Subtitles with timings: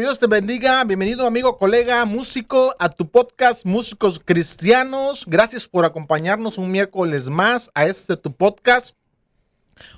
[0.00, 0.84] Dios te bendiga.
[0.84, 5.24] Bienvenido amigo, colega, músico a tu podcast Músicos Cristianos.
[5.26, 8.94] Gracias por acompañarnos un miércoles más a este tu podcast.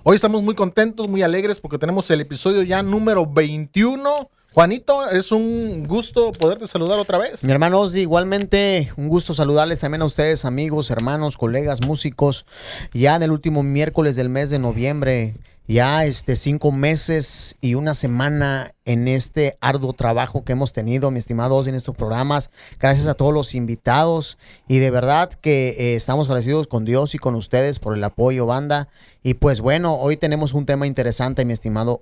[0.03, 4.31] Hoy estamos muy contentos, muy alegres porque tenemos el episodio ya número 21.
[4.55, 7.45] Juanito, es un gusto poderte saludar otra vez.
[7.45, 12.47] Mi hermano Osdi, igualmente un gusto saludarles también a ustedes, amigos, hermanos, colegas, músicos.
[12.95, 15.35] Ya en el último miércoles del mes de noviembre,
[15.69, 21.19] ya este cinco meses y una semana en este arduo trabajo que hemos tenido, mi
[21.21, 22.51] estimado en estos programas.
[22.81, 24.37] Gracias a todos los invitados
[24.67, 28.47] y de verdad que eh, estamos agradecidos con Dios y con ustedes por el apoyo,
[28.47, 28.89] banda.
[29.23, 32.01] Y pues bueno, hoy tenemos un tema interesante, mi estimado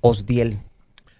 [0.00, 0.60] Osdiel.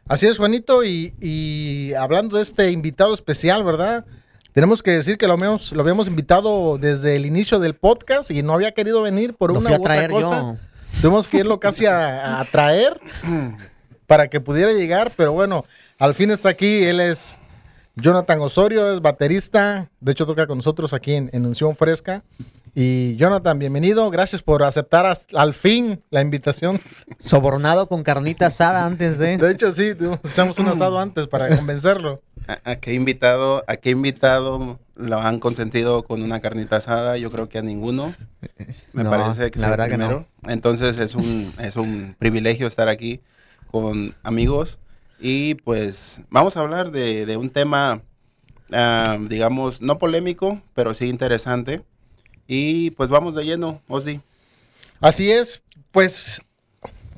[0.07, 4.07] Así es, Juanito, y, y, hablando de este invitado especial, ¿verdad?
[4.53, 8.43] Tenemos que decir que lo habíamos, lo habíamos invitado desde el inicio del podcast y
[8.43, 10.41] no había querido venir por Lo una fui a u otra traer cosa.
[10.41, 10.57] yo.
[11.01, 12.99] Tuvimos que irlo casi a, a traer
[14.07, 15.65] para que pudiera llegar, pero bueno,
[15.99, 16.85] al fin está aquí.
[16.85, 17.39] Él es
[17.95, 19.91] Jonathan Osorio, es baterista.
[20.01, 22.25] De hecho, toca con nosotros aquí en, en Unción Fresca.
[22.75, 24.11] Y Jonathan, bienvenido.
[24.11, 26.81] Gracias por aceptar as- al fin la invitación.
[27.21, 29.37] Sobornado con carnita asada antes de...
[29.37, 29.93] De hecho, sí,
[30.25, 32.23] echamos un asado antes para convencerlo.
[32.49, 37.19] ¿A, a qué invitado, a qué invitado lo han consentido con una carnita asada?
[37.19, 38.17] Yo creo que a ninguno.
[38.93, 40.07] Me No, parece que la soy el verdad que no.
[40.07, 40.29] primero.
[40.49, 43.23] Entonces es un, es un privilegio estar aquí
[43.67, 44.81] con amigos.
[45.19, 48.03] Y pues vamos a hablar de, de un tema,
[48.73, 51.83] ah, digamos, no polémico, pero sí interesante.
[52.49, 54.23] Y pues vamos de lleno, Osdi.
[55.01, 56.43] Así es, pues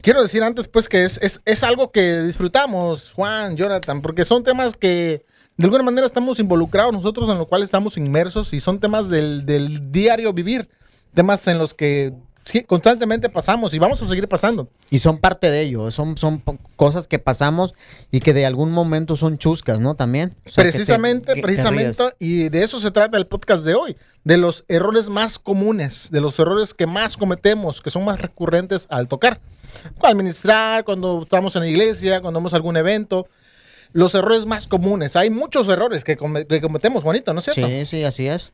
[0.02, 4.42] quiero decir antes pues que es, es, es algo que disfrutamos, Juan, Jonathan, porque son
[4.44, 5.24] temas que
[5.56, 9.44] de alguna manera estamos involucrados nosotros en lo cual estamos inmersos y son temas del,
[9.46, 10.68] del diario vivir,
[11.14, 14.68] temas en los que sí, constantemente pasamos y vamos a seguir pasando.
[14.88, 16.42] Y son parte de ello, son, son
[16.76, 17.74] cosas que pasamos
[18.10, 19.94] y que de algún momento son chuscas, ¿no?
[19.96, 20.34] También.
[20.46, 23.74] O sea, que te- precisamente, que precisamente, y de eso se trata el podcast de
[23.74, 28.20] hoy, de los errores más comunes, de los errores que más cometemos, que son más
[28.20, 29.40] recurrentes al tocar,
[30.02, 33.26] al ministrar, cuando estamos en la iglesia, cuando vamos a algún evento,
[33.92, 35.16] los errores más comunes.
[35.16, 37.66] Hay muchos errores que, come- que cometemos, Juanito, ¿no es cierto?
[37.66, 38.52] Sí, sí, así es.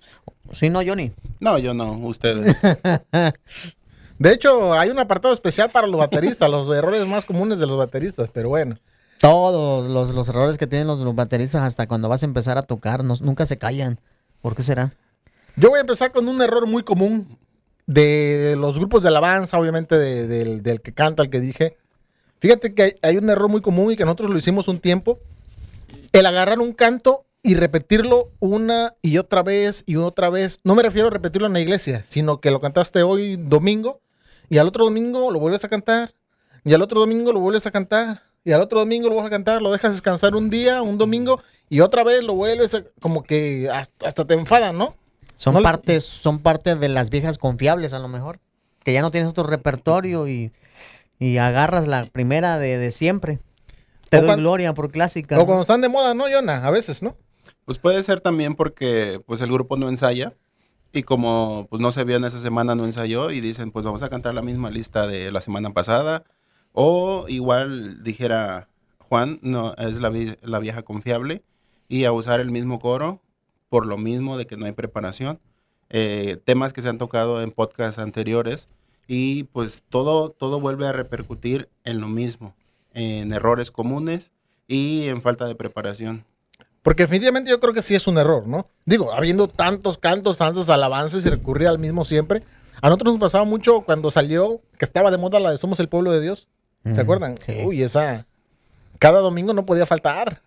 [0.52, 1.12] Sí, no, Johnny.
[1.40, 2.56] No, yo no, ustedes.
[4.18, 7.76] De hecho, hay un apartado especial para los bateristas, los errores más comunes de los
[7.76, 8.78] bateristas, pero bueno.
[9.20, 12.62] Todos los, los errores que tienen los, los bateristas hasta cuando vas a empezar a
[12.62, 14.00] tocar, no- nunca se callan.
[14.40, 14.94] ¿Por qué será?
[15.56, 17.38] Yo voy a empezar con un error muy común
[17.86, 21.76] de los grupos de alabanza, obviamente de- del, del que canta, el que dije.
[22.40, 25.18] Fíjate que hay, un error muy común y que nosotros lo hicimos un tiempo.
[26.12, 30.60] El agarrar un canto y repetirlo una y otra vez y otra vez.
[30.64, 34.00] No me refiero a repetirlo en la iglesia, sino que lo cantaste hoy domingo
[34.48, 36.14] y al otro domingo lo vuelves a cantar
[36.64, 39.36] y al otro domingo lo vuelves a cantar y al otro domingo lo vuelves a
[39.36, 43.22] cantar, lo dejas descansar un día, un domingo y otra vez lo vuelves a, como
[43.22, 44.96] que hasta, hasta te enfadan, ¿no?
[45.36, 48.40] Son No partes, son parte de las viejas confiables a lo mejor.
[48.82, 50.52] Que ya no tienes otro repertorio y,
[51.18, 53.38] y agarras la primera de, de siempre.
[54.08, 55.36] Te doy gloria por clásica.
[55.36, 55.46] O ¿no?
[55.46, 56.66] cuando están de moda, ¿no, Yona?
[56.66, 57.16] A veces, ¿no?
[57.64, 60.34] Pues puede ser también porque pues el grupo no ensaya
[60.92, 64.02] y como pues no se vio en esa semana no ensayó y dicen pues vamos
[64.02, 66.24] a cantar la misma lista de la semana pasada
[66.72, 68.68] o igual dijera
[68.98, 70.12] Juan no es la,
[70.42, 71.42] la vieja confiable
[71.88, 73.20] y a usar el mismo coro
[73.68, 75.38] por lo mismo de que no hay preparación
[75.88, 78.68] Eh, temas que se han tocado en podcasts anteriores
[79.06, 82.54] y pues todo todo vuelve a repercutir en lo mismo
[82.92, 84.32] en errores comunes
[84.66, 86.24] y en falta de preparación
[86.82, 88.66] Porque definitivamente yo creo que sí es un error, ¿no?
[88.84, 92.42] Digo, habiendo tantos cantos, tantas alabanzas y recurrir al mismo siempre.
[92.82, 95.88] A nosotros nos pasaba mucho cuando salió, que estaba de moda la de Somos el
[95.88, 96.46] Pueblo de Dios.
[96.84, 97.38] ¿Se Ujú, acuerdan?
[97.46, 97.62] sí.
[97.64, 98.26] Uy, esa...
[98.98, 100.42] Cada domingo no podía faltar.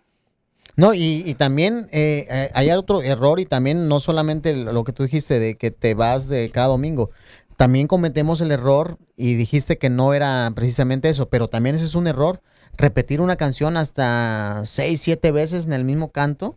[0.80, 4.82] No, y, y también eh, eh, hay otro error y también no solamente lo lo
[4.82, 7.10] que tú dijiste de que te vas de cada domingo.
[7.58, 11.94] También cometemos el error y dijiste que no era precisamente eso, pero también ese es
[11.94, 12.40] un error,
[12.78, 16.56] repetir una canción hasta seis, siete veces en el mismo canto.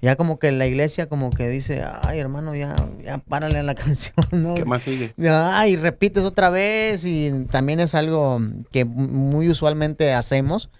[0.00, 3.74] Ya como que la iglesia como que dice, ay hermano, ya, ya párale a la
[3.82, 4.54] canción, ¿no?
[4.54, 5.12] ¿qué más sigue?
[5.28, 8.40] Ay, repites otra vez y también es algo
[8.70, 10.70] que muy usualmente hacemos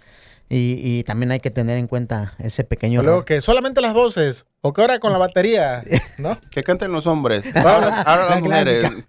[0.49, 4.45] y, y también hay que tener en cuenta ese pequeño luego que solamente las voces,
[4.61, 5.83] o que ahora con la batería,
[6.17, 6.39] ¿no?
[6.51, 7.43] Que canten los hombres.
[7.55, 8.79] Ahora, ahora las La mujeres.
[8.81, 9.07] clásica.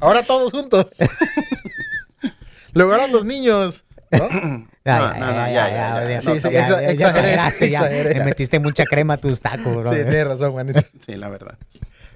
[0.00, 0.86] Ahora todos juntos.
[2.74, 4.28] luego ahora los niños, ¿no?
[4.88, 6.20] No, no, no, ya, ya,
[7.68, 7.88] ya.
[7.90, 9.90] Le metiste mucha crema a tus tacos, bro.
[9.90, 10.80] Sí, tienes razón, Juanito.
[11.04, 11.58] Sí, la verdad.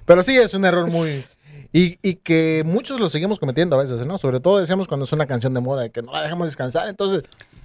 [0.05, 1.23] Pero sí es un error muy...
[1.71, 4.17] Y, y que muchos lo seguimos cometiendo a veces, ¿no?
[4.17, 6.89] Sobre todo decíamos cuando es una canción de moda, que no la dejamos descansar.
[6.89, 7.21] Entonces,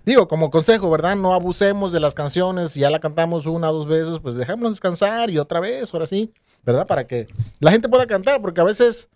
[0.08, 1.16] digo, como consejo, ¿verdad?
[1.16, 4.70] No abusemos de las canciones, si ya la cantamos una o dos veces, pues dejémosla
[4.70, 6.32] descansar y otra vez, ahora sí,
[6.64, 6.86] ¿verdad?
[6.86, 7.28] Para que
[7.60, 9.08] la gente pueda cantar, porque a veces,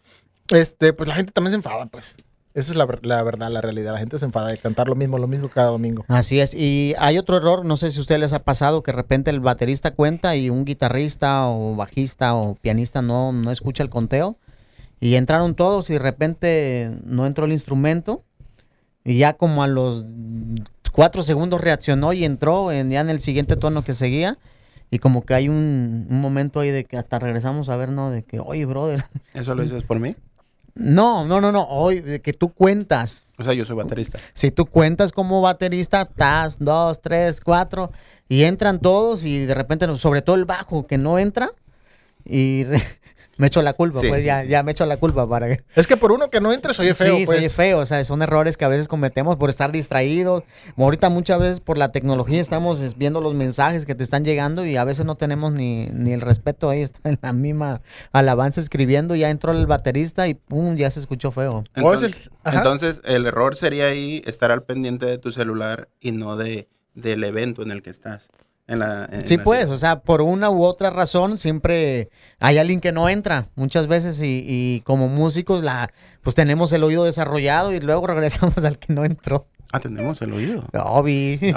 [0.49, 2.15] este, pues la gente también se enfada, pues.
[2.55, 3.95] Esa es la, la verdad, la realidad.
[3.95, 6.05] La gente se enfada de cantar lo mismo, lo mismo cada domingo.
[6.09, 6.53] Así es.
[6.53, 9.31] Y hay otro error, no sé si a ustedes les ha pasado, que de repente
[9.31, 14.37] el baterista cuenta y un guitarrista o bajista o pianista no, no escucha el conteo.
[15.01, 18.23] Y entraron todos y de repente no entró el instrumento.
[19.03, 20.05] Y ya como a los
[20.93, 24.39] cuatro segundos reaccionó y entró en, ya en el siguiente tono que seguía.
[24.91, 28.11] Y como que hay un, un momento ahí de que hasta regresamos a ver, ¿no?
[28.11, 29.05] De que, oye, brother.
[29.35, 30.15] ¿Eso lo dices por mí?
[30.75, 31.63] No, no, no, no.
[31.65, 33.25] Hoy, de que tú cuentas.
[33.39, 34.19] O sea, yo soy baterista.
[34.35, 37.91] Si tú cuentas como baterista, tas, dos, tres, cuatro,
[38.29, 41.51] y entran todos y de repente, sobre todo el bajo que no entra,
[42.25, 42.83] y re-
[43.39, 44.49] me echo la culpa, Sí, pues sí, ya, sí.
[44.49, 45.65] ya me echo la culpa para que...
[45.75, 47.41] Es que por uno que no entre, soy feo, sí, pues.
[47.41, 50.43] soy feo, o sea, son errores que a veces cometemos por estar distraídos.
[50.77, 54.65] Ahorita muchas veces por la tecnología estamos es, viendo los mensajes que te están llegando
[54.67, 57.81] y a veces no tenemos ni, ni el respeto ahí, está en la misma
[58.13, 61.65] alabanza escribiendo, ya entró el baterista y pum, ya se escuchó feo.
[61.83, 65.89] O es el- Entonces, entonces, el error sería ahí estar al pendiente de tu celular
[66.01, 68.29] y no de del evento en el que estás.
[68.69, 69.75] En la, en Sí, la pues, ciudad.
[69.75, 74.21] o sea, por una u otra razón siempre hay alguien que no entra muchas veces
[74.21, 75.93] y, y como músicos la,
[76.23, 79.47] pues tenemos el oído desarrollado y luego regresamos al que no entró.
[79.73, 80.65] Ah, tenemos el oído.
[80.75, 81.39] Obi.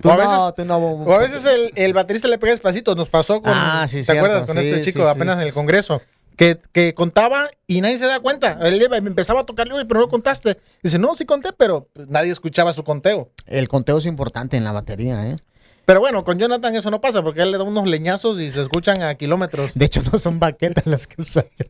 [0.00, 0.78] Tú, O a no, veces- tú no.
[0.78, 2.94] O a veces el, el baterista le pega despacito.
[2.94, 3.52] Nos pasó con.
[3.54, 5.54] Ah, sí, ¿Te cierto, acuerdas con sí, este sí, chico sí, apenas sí, en el
[5.54, 6.00] congreso?
[6.36, 8.58] Que, que contaba y nadie se da cuenta.
[8.62, 10.58] Él iba y me empezaba a tocarle, "Oye, pero no contaste.
[10.82, 13.30] Dice, no, sí conté, pero pues, nadie escuchaba su conteo.
[13.46, 15.36] El conteo es importante en la batería, ¿eh?
[15.84, 18.62] Pero bueno, con Jonathan eso no pasa porque él le da unos leñazos y se
[18.62, 19.72] escuchan a kilómetros.
[19.74, 21.66] De hecho, no son baquetas las que usa yo.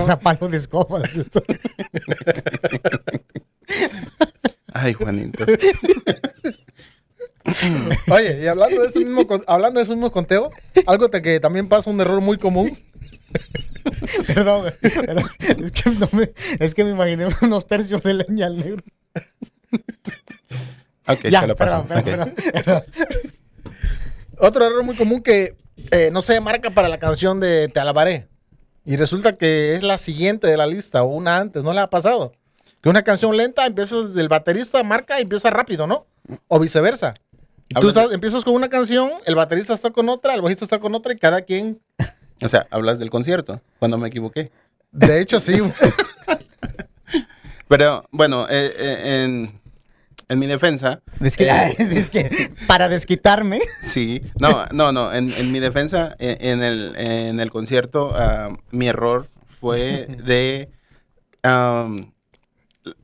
[0.00, 1.02] Usa palo de escoba.
[4.72, 5.44] Ay, Juanito.
[8.10, 10.50] Oye, y hablando de ese mismo, hablando de ese mismo conteo,
[10.86, 12.78] algo que también pasa un error muy común.
[14.26, 18.56] Perdón, pero es, que no me, es que me imaginé unos tercios de leña al
[18.56, 18.82] negro.
[21.08, 21.86] Ok, ya, te lo paso.
[21.86, 22.52] perdón, perdón, Ok.
[22.52, 22.82] perdón.
[24.38, 25.56] Otro error muy común que
[25.90, 28.28] eh, no se marca para la canción de Te alabaré.
[28.84, 31.88] Y resulta que es la siguiente de la lista o una antes, ¿no le ha
[31.90, 32.32] pasado?
[32.82, 36.06] Que una canción lenta empieza desde el baterista marca y empieza rápido, ¿no?
[36.48, 37.14] O viceversa.
[37.80, 40.94] Tú estás- empiezas con una canción, el baterista está con otra, el bajista está con
[40.94, 41.80] otra y cada quien...
[42.42, 44.50] O sea, hablas del concierto, cuando me equivoqué.
[44.92, 45.54] De hecho, sí.
[47.68, 49.60] Pero bueno, eh, eh, en,
[50.28, 51.74] en mi defensa, Eh.
[51.90, 53.60] es que para desquitarme.
[53.82, 58.88] sí, no, no, no, en, en mi defensa, en, el, en el concierto, ah, mi
[58.88, 59.28] error
[59.60, 60.70] fue de...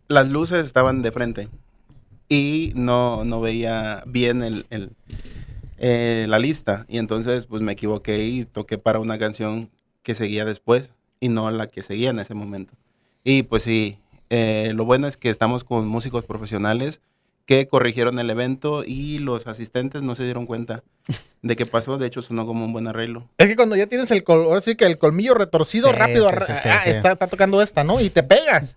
[0.09, 1.49] las luces estaban de frente
[2.29, 4.93] y no, no veía bien el, el-
[5.83, 6.87] eh, la lista.
[6.89, 9.69] Y entonces pues me equivoqué y toqué para una canción
[10.03, 12.73] que seguía después y no la que seguía en ese momento.
[13.25, 13.99] Y pues sí,
[14.31, 17.01] eh, lo bueno es que estamos con músicos profesionales
[17.47, 20.85] que corrigieron el evento y los asistentes no se dieron cuenta
[21.43, 21.99] de qué pasó.
[21.99, 23.29] De hecho, sonó como un buen arreglo.
[23.37, 26.31] Es que cuando ya tienes el, col ahora sí que el colmillo retorcido Sí, rápido,
[26.31, 26.91] sí, sí, sí, ah, sí.
[26.91, 28.01] Está, está tocando esta, ¿no?
[28.01, 28.77] Y te pegas.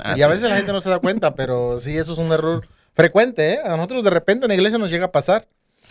[0.00, 2.32] Ah, y a veces la gente no se da cuenta, pero sí, eso es un
[2.32, 3.60] error frecuente, ¿eh?
[3.64, 5.46] A nosotros de repente en la iglesia nos llega a pasar.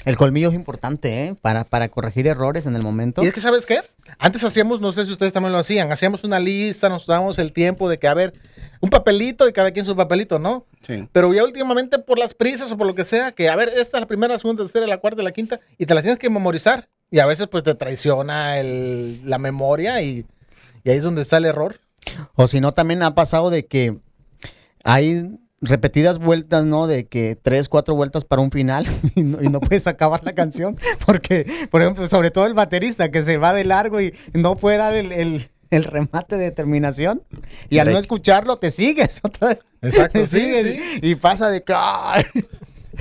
[0.05, 1.35] El colmillo es importante, ¿eh?
[1.39, 3.23] Para, para corregir errores en el momento.
[3.23, 3.81] Y es que, ¿sabes qué?
[4.17, 7.53] Antes hacíamos, no sé si ustedes también lo hacían, hacíamos una lista, nos dábamos el
[7.53, 8.33] tiempo de que, a ver,
[8.79, 10.65] un papelito y cada quien su papelito, ¿no?
[10.85, 11.07] Sí.
[11.11, 13.97] Pero ya últimamente por las prisas o por lo que sea, que, a ver, esta
[13.97, 16.17] es la primera, la segunda, la tercera, la cuarta, la quinta, y te las tienes
[16.19, 16.89] que memorizar.
[17.11, 20.25] Y a veces, pues, te traiciona el- la memoria y,
[20.83, 21.79] y ahí es donde está el error.
[22.35, 23.97] O si no, también ha pasado de que
[24.83, 26.87] hay repetidas vueltas, ¿no?
[26.87, 30.33] De que tres, cuatro vueltas para un final y no, y no puedes acabar la
[30.33, 30.77] canción.
[31.05, 34.77] Porque, por ejemplo, sobre todo el baterista que se va de largo y no puede
[34.77, 37.23] dar el, el- el remate de terminación.
[37.69, 39.59] Y al no escucharlo, te sigues otra vez.
[39.81, 40.99] Exacto, Te sí, sigues sí.
[41.01, 41.63] Y pasa de.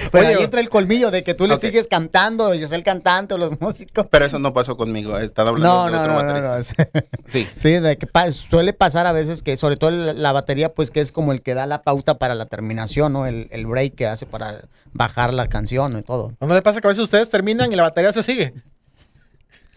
[0.13, 2.83] Pero Oye, ahí entra el colmillo de que tú le sigues cantando, y es el
[2.83, 4.07] cantante o los músicos.
[4.11, 5.19] Pero eso no pasó conmigo.
[5.19, 6.85] Estaba hablando No, de no, otro no, no, baterista.
[6.95, 7.01] no.
[7.29, 7.49] Sí.
[7.57, 11.01] Sí, de que pa- suele pasar a veces que, sobre todo la, batería, pues que
[11.01, 13.27] es como el que da la pauta para la terminación, ¿no?
[13.27, 16.33] El, el break que hace para bajar la canción y todo.
[16.41, 18.55] ¿No le pasa que a veces ustedes terminan y la batería se sigue?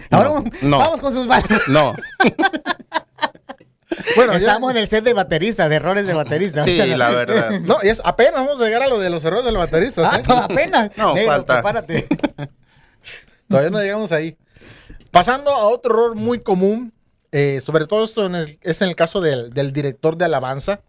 [0.09, 0.79] Ahora no.
[0.79, 1.27] vamos con sus
[1.67, 1.93] No.
[4.15, 6.63] Bueno, ya- Estamos en el set de baterista, de errores de baterista.
[6.63, 7.59] Sí, la verdad.
[7.61, 10.07] No, y es, apenas vamos a llegar a lo de los errores de los bateristas.
[10.11, 10.23] Ah, ¿eh?
[10.25, 10.89] toda pena.
[10.97, 11.53] No, falta.
[11.55, 12.07] prepárate.
[13.47, 14.37] Todavía no llegamos ahí.
[15.11, 16.93] Pasando a otro error muy común,
[17.31, 20.81] eh, sobre todo esto en el- es en el caso del, del director de alabanza,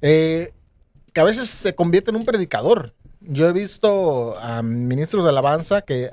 [0.00, 0.52] eh,
[1.12, 2.94] que a veces se convierte en un predicador.
[3.20, 6.10] Yo he visto a ministros de alabanza que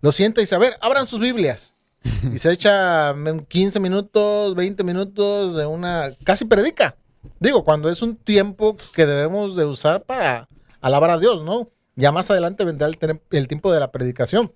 [0.00, 1.74] lo sienta y dice, a ver, abran sus Biblias.
[2.32, 6.12] y se echa mm, 15 minutos, 20 minutos de una...
[6.24, 6.96] casi predica.
[7.40, 10.48] Digo, cuando es un tiempo que debemos de usar para
[10.80, 11.70] alabar a Dios, ¿no?
[11.96, 14.52] Ya más adelante vendrá el, el tiempo de la predicación.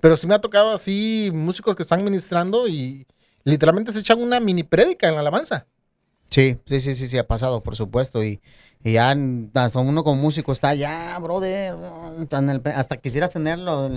[0.00, 3.06] Pero sí me ha tocado así músicos que están ministrando y
[3.44, 5.66] literalmente se echan una mini prédica en la alabanza.
[6.30, 8.24] Sí, sí, sí, sí, sí, ha pasado, por supuesto.
[8.24, 8.40] Y,
[8.82, 9.14] y ya
[9.54, 11.74] hasta uno como músico está ya, brother,
[12.74, 13.90] hasta quisieras tenerlo,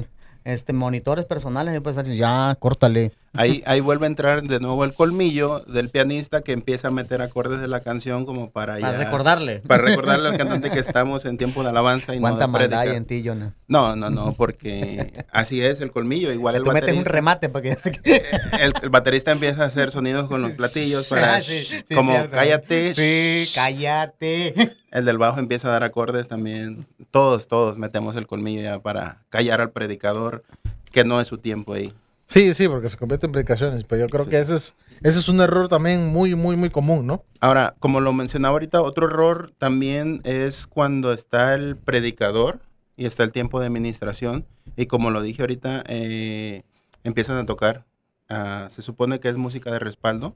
[0.45, 1.73] este, monitores personales,
[2.07, 3.11] y ya, córtale.
[3.37, 7.21] Ahí, ahí vuelve a entrar de nuevo el colmillo del pianista que empieza a meter
[7.21, 9.59] acordes de la canción como para, Para ya- recordarle.
[9.67, 12.79] Para recordarle al cantante que estamos en tiempo de alabanza y no ¿Cuánta de maldad
[12.81, 13.53] hay en ti, Jonah?
[13.67, 16.31] No, no, no, porque así es el colmillo.
[16.31, 17.69] Igual el Tú metes un baterista, remate para que
[18.61, 22.13] el, el baterista empieza a hacer sonidos con los platillos para Ah, sí, sí, como
[22.29, 22.93] cállate.
[22.93, 24.53] Sí, cállate.
[24.91, 26.85] El del bajo empieza a dar acordes también.
[27.11, 30.43] Todos, todos metemos el colmillo ya para callar al predicador
[30.91, 31.93] que no es su tiempo ahí.
[32.25, 33.83] Sí, sí, porque se convierte en predicaciones.
[33.83, 34.41] Pero yo creo Sí, que sí.
[34.41, 37.23] ese es, ese es un error también muy, muy, muy común, ¿no?
[37.39, 42.59] Ahora, como lo mencionaba ahorita, otro error también es cuando está el predicador
[42.97, 44.45] y está el tiempo de administración.
[44.75, 46.63] Y como lo dije ahorita, eh,
[47.03, 47.85] empiezan a tocar.
[48.27, 50.33] Ah, se supone que es música de respaldo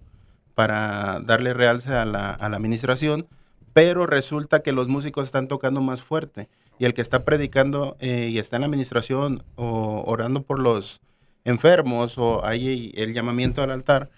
[0.53, 3.27] para darle realce a la, a la administración,
[3.74, 6.50] pero resulta que los músicos están tocando más fuerte.
[6.77, 11.01] Y el que está predicando eh, y está en la administración o orando por los
[11.46, 14.10] enfermos o hay el llamamiento al altar,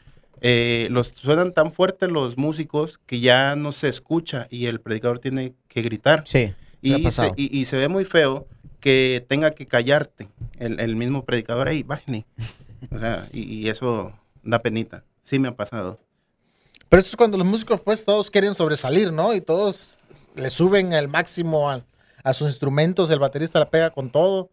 [0.42, 5.20] eh, los suenan tan fuertes los músicos que ya no se escucha y el predicador
[5.20, 6.24] tiene que gritar.
[6.26, 8.48] Sí, Y se, y, y se ve muy feo
[8.80, 11.68] que tenga que callarte el, el mismo predicador.
[11.68, 12.26] Ahí, bájenle.
[12.90, 14.12] O sea, y, y eso
[14.42, 15.04] da penita.
[15.22, 16.00] Sí me ha pasado.
[16.90, 19.36] Pero eso es cuando los músicos, pues, todos quieren sobresalir, ¿no?
[19.36, 19.98] Y todos
[20.36, 21.86] le suben el máximo a,
[22.24, 24.50] a sus instrumentos, el baterista la pega con todo.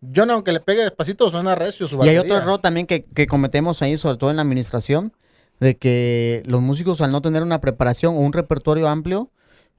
[0.00, 3.26] No, aunque le pegue despacito, suena recio su Y hay otro error también que, que
[3.26, 5.12] cometemos ahí, sobre todo en la administración,
[5.60, 9.30] de que los músicos al no tener una preparación o un repertorio amplio,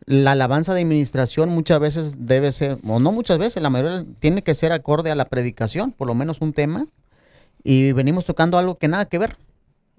[0.06, 4.44] la alabanza de administración muchas veces debe ser, o no muchas veces, la mayoría tiene
[4.44, 6.88] que ser acorde a la predicación, por lo menos un tema,
[7.63, 9.38] y venimos tocando algo que nada que ver.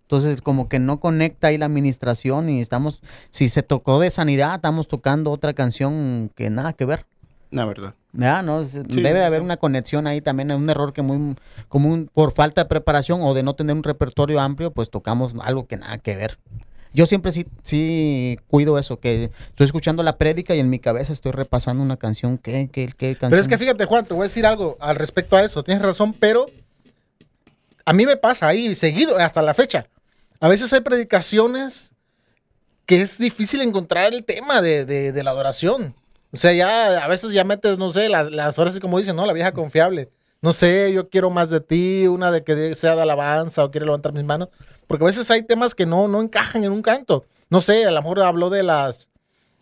[0.03, 3.01] Entonces, como que no conecta ahí la administración y estamos,
[3.31, 7.07] si se tocó de sanidad, estamos tocando otra canción que nada que ver.
[7.53, 7.95] La verdad.
[8.13, 8.43] ¿verdad?
[8.43, 8.61] ¿no?
[8.63, 9.45] Es- Debe de haber sí.
[9.45, 11.37] una conexión ahí también, es un error que muy
[11.69, 15.67] común por falta de preparación o de no tener un repertorio amplio, pues tocamos algo
[15.67, 16.39] que nada que ver.
[16.95, 21.13] Yo siempre sí, sí cuido eso, que estoy escuchando la prédica y en mi cabeza
[21.15, 23.31] estoy repasando una canción, ¿qué, qué, qué canción?
[23.31, 25.63] Pero es que fíjate, Juan, te voy a decir algo al respecto a eso.
[25.65, 26.47] Tienes razón, pero
[27.85, 29.87] a mí me pasa ahí seguido, hasta la fecha.
[30.41, 31.93] A veces hay predicaciones
[32.87, 35.95] que es difícil encontrar el tema de, de- de la adoración.
[36.33, 39.27] O sea, ya a veces ya metes, no sé, las, las horas, como dicen, ¿no?
[39.27, 40.11] La vieja confiable.
[40.41, 43.87] No sé, yo quiero más de ti, una de que sea de alabanza o quiero
[43.87, 44.49] levantar mis manos.
[44.87, 47.27] Porque a veces hay temas que no, no encajan en un canto.
[47.51, 49.09] No sé, a lo mejor habló de las,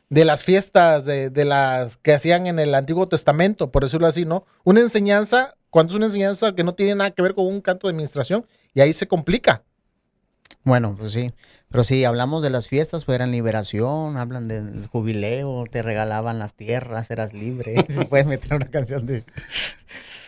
[0.09, 4.25] de las fiestas de, de las que hacían en el Antiguo Testamento, por decirlo así,
[4.25, 4.47] ¿no?
[4.65, 7.89] Una enseñanza, cuando es una enseñanza que no tiene nada que ver con un canto
[7.89, 9.65] de administración, y ahí se complica.
[10.63, 11.33] Bueno, pues sí.
[11.71, 16.53] Pero sí, hablamos de las fiestas, pues eran liberación, hablan del jubileo, te regalaban las
[16.53, 17.85] tierras, eras libre.
[18.11, 19.25] Puedes meter una canción de...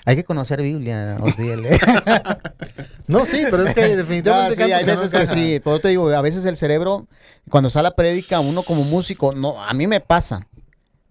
[0.05, 1.67] Hay que conocer Biblia, Osdiel.
[1.67, 1.79] ¿eh?
[3.09, 4.55] No, sí, pero es que No, definitivamente...
[4.55, 5.61] sí, hay no veces que sí.
[5.61, 7.09] Por eso te digo, a veces el cerebro,
[7.51, 10.47] cuando sale la prédica, uno como músico, no, a mí me pasa.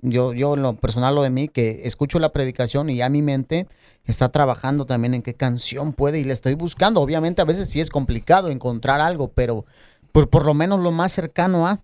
[0.01, 3.67] Yo, yo lo personal, lo de mí, que escucho la predicación y ya mi mente
[4.05, 7.01] está trabajando también en qué canción puede y le estoy buscando.
[7.01, 9.65] Obviamente a veces sí es complicado encontrar algo, pero
[10.11, 11.81] por, por lo menos lo más cercano a,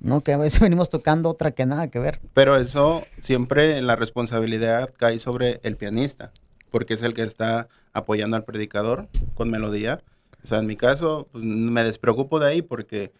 [0.00, 0.22] ¿no?
[0.22, 2.20] Que a veces venimos tocando otra que nada que ver.
[2.34, 6.32] Pero eso siempre la responsabilidad cae sobre el pianista,
[6.70, 10.00] porque es el que está apoyando al predicador con melodía.
[10.42, 13.12] O sea, en mi caso, pues, me despreocupo de ahí porque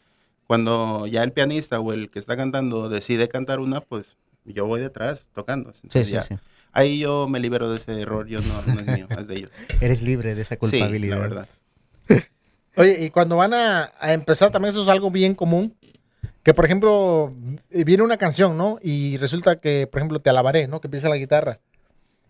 [0.47, 4.81] cuando ya el pianista o el que está cantando decide cantar una, pues yo voy
[4.81, 5.73] detrás tocando.
[5.73, 6.35] Sí, Entonces, sí, ya, sí.
[6.73, 9.51] Ahí yo me libero de ese error, yo no, no es mío, es de ellos.
[9.81, 11.17] Eres libre de esa Sí, culpabilidad.
[11.17, 11.49] la verdad.
[12.77, 15.77] Oye, y cuando van a, a empezar, también eso es algo bien común.
[16.43, 17.33] Que, por ejemplo,
[17.71, 18.79] viene una canción, ¿no?
[18.83, 20.81] Y resulta que, por ejemplo, te alabaré, ¿no?
[20.81, 21.61] Que empieza la guitarra.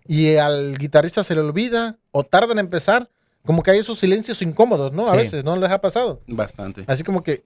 [0.07, 3.09] Y al guitarrista se le olvida o tarda en empezar.
[3.45, 5.09] Como que hay esos silencios incómodos, ¿no?
[5.09, 5.17] A Sí.
[5.19, 6.21] veces, ¿no les ha pasado?
[6.29, 6.85] Bastante.
[6.87, 7.45] Así como que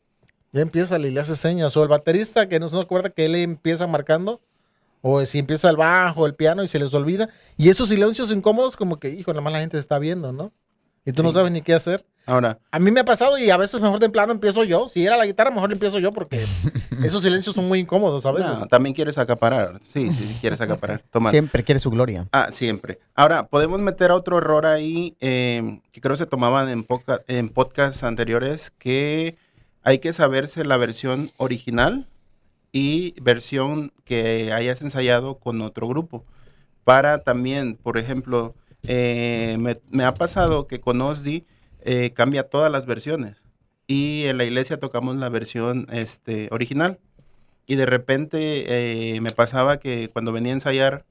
[0.52, 1.76] ya empieza y le hace señas.
[1.76, 4.40] O el baterista que no se acuerda que él empieza marcando.
[5.00, 7.28] O si empieza el bajo, el piano y se les olvida.
[7.56, 10.52] Y esos silencios incómodos como que, hijo, nada más la gente se está viendo, ¿no?
[11.06, 12.04] Y tú no sabes ni qué hacer.
[12.28, 14.88] Ahora, A mí me ha pasado y a veces mejor de plano empiezo yo.
[14.88, 16.44] Si era la guitarra, mejor le empiezo yo porque
[17.02, 18.60] esos silencios son muy incómodos a veces.
[18.60, 19.80] no, también quieres acaparar.
[19.88, 21.02] Sí, sí, sí, quieres acaparar.
[21.10, 21.30] Toma.
[21.30, 22.28] Siempre quiere su gloria.
[22.32, 22.98] Ah, siempre.
[23.14, 28.04] Ahora, podemos meter otro error ahí eh, que creo se tomaban en, poca- en podcasts
[28.04, 29.36] anteriores, que
[29.82, 32.06] hay que saberse la versión original
[32.72, 36.24] y versión que hayas ensayado con otro grupo.
[36.84, 41.44] Para también, por ejemplo, eh, me, me ha pasado que con Osdi
[41.82, 43.36] eh, cambia todas las versiones.
[43.86, 46.98] Y en la iglesia tocamos la versión este, original.
[47.66, 51.04] Y de repente eh, me pasaba que cuando venía a ensayar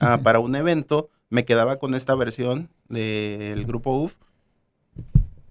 [0.00, 4.14] ah, para un evento, me quedaba con esta versión del grupo UF.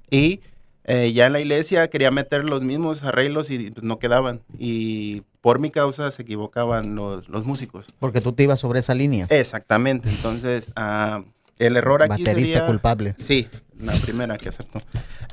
[0.09, 0.41] Y
[0.85, 4.41] eh, ya en la iglesia quería meter los mismos arreglos y pues, no quedaban.
[4.57, 7.85] Y por mi causa se equivocaban los, los músicos.
[7.99, 9.27] Porque tú te ibas sobre esa línea.
[9.29, 10.09] Exactamente.
[10.09, 11.23] Entonces, ah,
[11.59, 12.65] el error aquí Baterista sería...
[12.65, 13.15] culpable.
[13.19, 13.47] Sí,
[13.79, 14.79] la primera que aceptó.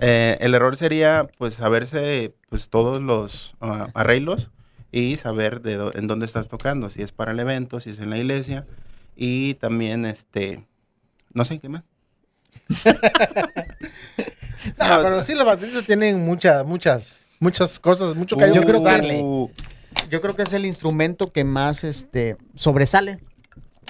[0.00, 4.50] Eh, el error sería, pues, saberse, pues, todos los ah, arreglos
[4.92, 8.10] y saber de en dónde estás tocando, si es para el evento, si es en
[8.10, 8.66] la iglesia
[9.16, 10.66] y también, este,
[11.32, 11.84] no sé, ¿qué más?
[14.78, 18.82] No, pero sí, los bateristas tienen muchas, muchas, muchas cosas, mucho que Yo que creo
[18.82, 19.20] que.
[19.22, 19.50] Uh,
[20.10, 23.18] Yo creo que es el instrumento que más este sobresale.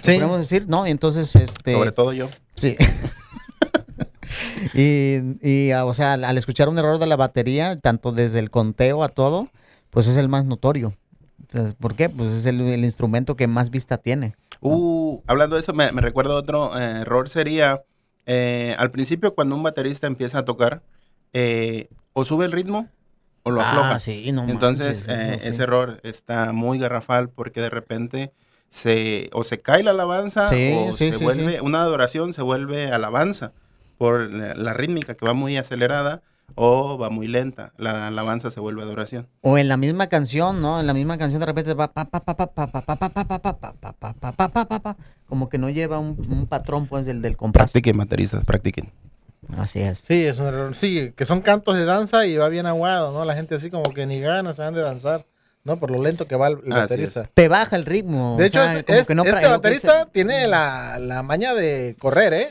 [0.03, 0.15] Sí.
[0.15, 0.87] Podemos decir, ¿no?
[0.87, 1.73] Y entonces, este.
[1.73, 2.29] Sobre todo yo.
[2.55, 2.77] Sí.
[4.75, 8.39] y, y, ah, o sea, al, al escuchar un error de la batería, tanto desde
[8.39, 9.49] el conteo a todo,
[9.91, 10.95] pues es el más notorio.
[11.81, 12.09] ¿Por qué?
[12.09, 14.37] Pues es el, el instrumento que más vista tiene.
[14.61, 17.83] Uh, hablando de eso, me, me recuerdo otro eh, error sería,
[18.27, 20.83] eh, al principio cuando un baterista empieza a tocar,
[21.33, 22.89] eh, o sube el ritmo
[23.43, 23.95] o lo afloja.
[23.95, 25.49] Ah, sí, no Entonces, manches, eso sí.
[25.49, 28.33] ese error está muy garrafal porque de repente
[28.71, 31.59] se o se cae la alabanza Sí, o sí, se sí, vuelve, sí.
[31.61, 33.53] una adoración se vuelve alabanza
[33.99, 36.23] por la, la rítmica que va muy acelerada
[36.57, 37.73] o va muy lenta.
[37.77, 39.29] La alabanza se vuelve adoración.
[39.43, 40.81] O en la misma canción, ¿no?
[40.81, 42.97] En la misma canción de repente va pa pa pa pa pa pa pa pa
[42.97, 44.97] pa pa pa pa pa pa pa pa pa pa pa
[45.29, 47.71] como que no lleva un, un patrón pues del, del compás.
[47.71, 48.91] Practiquen, bateristas, practiquen.
[49.59, 49.99] Así es.
[49.99, 50.75] Sí, es un error.
[50.75, 53.25] Sí, que son cantos de danza y va bien aguado, ¿no?
[53.25, 55.27] La gente así como que ni ganas se van de danzar,
[55.65, 55.79] ¿no?
[55.79, 57.29] Por lo lento que va el, baterista.
[57.35, 58.37] Te baja el ritmo.
[58.39, 61.55] De o hecho, sea, este, como es- que no este baterista tiene la, la maña
[61.55, 62.49] de correr, ¿eh?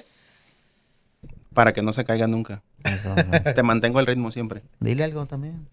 [1.54, 2.62] Para que no se caiga nunca.
[2.84, 3.14] Eso.
[3.56, 4.62] Te mantengo el ritmo siempre.
[4.80, 5.68] Dile algo también.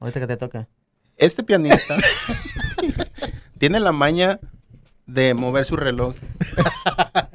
[0.00, 0.68] Ahorita que te toca.
[1.16, 1.96] Este pianista
[3.58, 4.40] tiene la maña
[5.06, 6.14] de mover su reloj.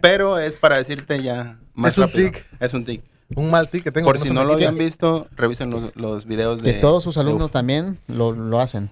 [0.02, 2.32] Pero es para decirte ya más Es un rápido.
[2.32, 2.46] tic.
[2.60, 3.04] Es un tic.
[3.36, 4.06] Un mal tic que tengo.
[4.08, 6.74] Por que si no lo habían visto, revisen los, los videos de...
[6.74, 7.52] Que todos sus alumnos Uf.
[7.52, 8.92] también lo, lo hacen.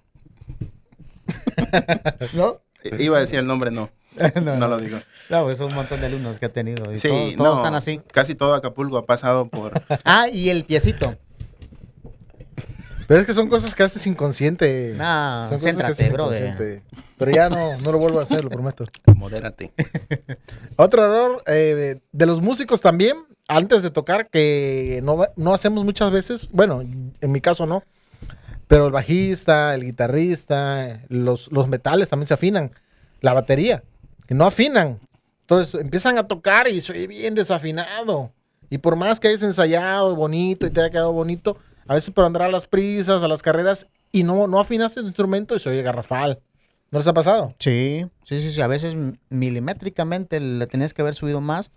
[2.34, 2.62] ¿No?
[2.84, 3.90] I- Iba a decir el nombre, no.
[4.44, 5.00] No, lo digo.
[5.30, 6.92] No, es un montón de alumnos que ha tenido.
[6.94, 8.02] Y Sí, todos, todos no, están así.
[8.12, 9.72] Casi todo Acapulco ha pasado por...
[10.04, 11.16] Ah, y el piecito.
[13.08, 14.94] Pero es que son cosas que haces inconsciente.
[14.98, 16.44] Nah, son cosas que céntrate, haces brother.
[16.44, 16.84] inconsciente.
[17.18, 18.86] Pero ya no, no lo vuelvo a hacer, lo prometo.
[19.16, 19.72] Modérate.
[20.76, 26.10] Otro error eh, de los músicos también, antes de tocar, que no, no hacemos muchas
[26.10, 27.84] veces, bueno, en mi caso no,
[28.71, 32.71] pero el bajista, el guitarrista, los, los metales también se afinan,
[33.19, 33.84] la batería,
[34.25, 35.01] que no afinan.
[35.41, 38.31] Entonces empiezan a tocar y soy bien desafinado.
[38.69, 42.23] Y por más que hayas ensayado bonito y te haya quedado bonito, a veces por
[42.23, 45.67] andar a las prisas, a las carreras, y no, no afinaste el instrumento y se
[45.67, 46.39] oye garrafal.
[46.91, 47.53] ¿No les ha pasado?
[47.60, 48.62] Sí, sí, sí, sí.
[48.62, 48.95] A veces
[49.27, 51.71] milimétricamente le tenías que haber subido más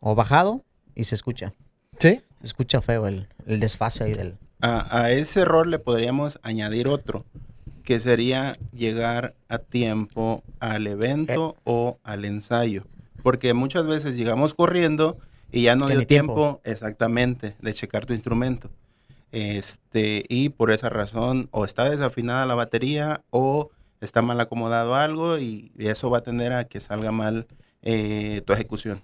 [0.00, 0.62] o bajado
[0.94, 1.54] y se escucha.
[1.98, 2.20] Sí.
[2.40, 4.36] Se escucha feo el, el desfase ahí del...
[4.60, 7.24] A, a ese error le podríamos añadir otro,
[7.84, 11.60] que sería llegar a tiempo al evento Eh.
[11.64, 12.84] o al ensayo.
[13.22, 15.18] Porque muchas veces llegamos corriendo
[15.50, 16.34] y ya no dio tiempo.
[16.34, 18.70] tiempo, exactamente de checar tu instrumento.
[19.32, 25.38] Este, y por esa razón o está desafinada la batería o está mal acomodado algo
[25.38, 27.46] y, y eso va a tender a que salga mal
[27.82, 29.00] eh, tu ejecución.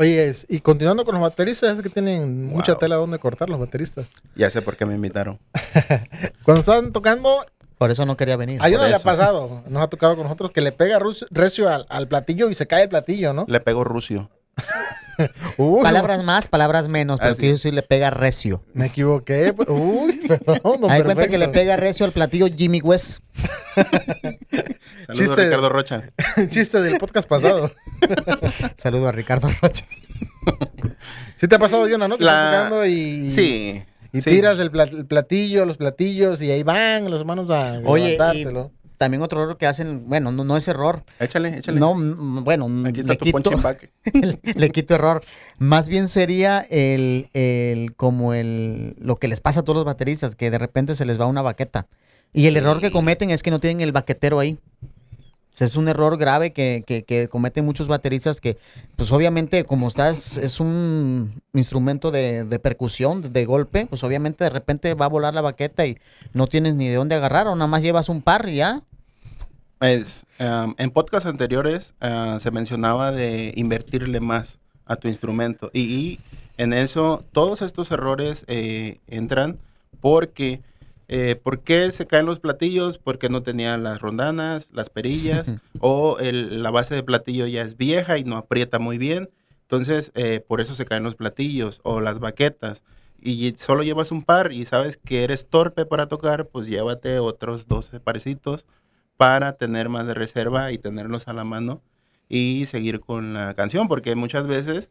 [0.00, 4.06] Oye, y continuando con los bateristas, es que tienen mucha tela donde cortar los bateristas.
[4.36, 5.38] Ya sé por qué me invitaron.
[6.44, 7.44] Cuando están tocando,
[7.78, 8.60] Por eso no quería venir.
[8.62, 11.84] hay una le ha pasado, nos ha tocado con nosotros, que le pega recio al,
[11.88, 13.44] al platillo y se cae el platillo, ¿no?
[13.48, 14.30] Le pego rucio.
[15.56, 17.48] Uy, Palabras más, palabras menos, porque sí.
[17.48, 18.62] yo sí le pega recio.
[18.72, 19.52] Me equivoqué.
[19.52, 20.60] pues, Uy, perdón.
[20.90, 23.18] Hay cuenta que le pega recio al platillo Jimmy West.
[23.74, 25.44] Saludos Chiste.
[25.44, 26.10] Ricardo Rocha.
[26.48, 27.72] Chiste del podcast pasado.
[28.76, 29.84] Saludo a Ricardo Rocha.
[31.36, 32.16] ¿Sí te ha pasado, Jonah, no?
[32.18, 33.82] Que La- y, Sí.
[34.12, 34.30] y sí.
[34.30, 38.72] tiras el, pla- el platillo, los platillos, y ahí van los hermanos a Oye, levantártelo.
[38.98, 41.04] También otro error que hacen, bueno, no, no es error.
[41.20, 41.80] Échale, échale.
[41.80, 43.50] No, mm, bueno, Aquí está le tu quito,
[44.12, 45.22] le, le quito error.
[45.58, 50.34] Más bien sería el, el, como el, lo que les pasa a todos los bateristas,
[50.34, 51.86] que de repente se les va una baqueta.
[52.34, 54.58] Y el error que cometen es que no tienen el baquetero ahí.
[55.58, 58.58] Es un error grave que, que, cometen muchos bateristas que,
[58.96, 64.94] pues obviamente, como estás, es un instrumento de, percusión, de, golpe, pues obviamente de repente
[64.94, 65.98] va a volar la baqueta y
[66.32, 68.82] no tienes ni de dónde agarrar, o nada más llevas un par y ya.
[69.80, 75.80] Es, um, en podcasts anteriores ah, se mencionaba de invertirle más a tu instrumento y,
[75.82, 76.20] y
[76.56, 79.58] en eso todos estos errores eh, entran
[80.00, 80.60] porque
[81.08, 82.98] eh, ¿por qué se caen los platillos?
[82.98, 87.76] Porque no tenían las rondanas, las perillas o el- la base de platillo ya es
[87.76, 89.30] vieja y no aprieta muy bien.
[89.62, 92.82] Entonces, eh, por eso se caen los platillos o las baquetas.
[93.20, 97.66] Y solo llevas un par y sabes que eres torpe para tocar, pues llévate otros
[97.66, 98.64] 12 parecitos
[99.16, 101.82] para tener más de reserva y tenerlos a la mano
[102.28, 104.90] y seguir con la canción, porque muchas veces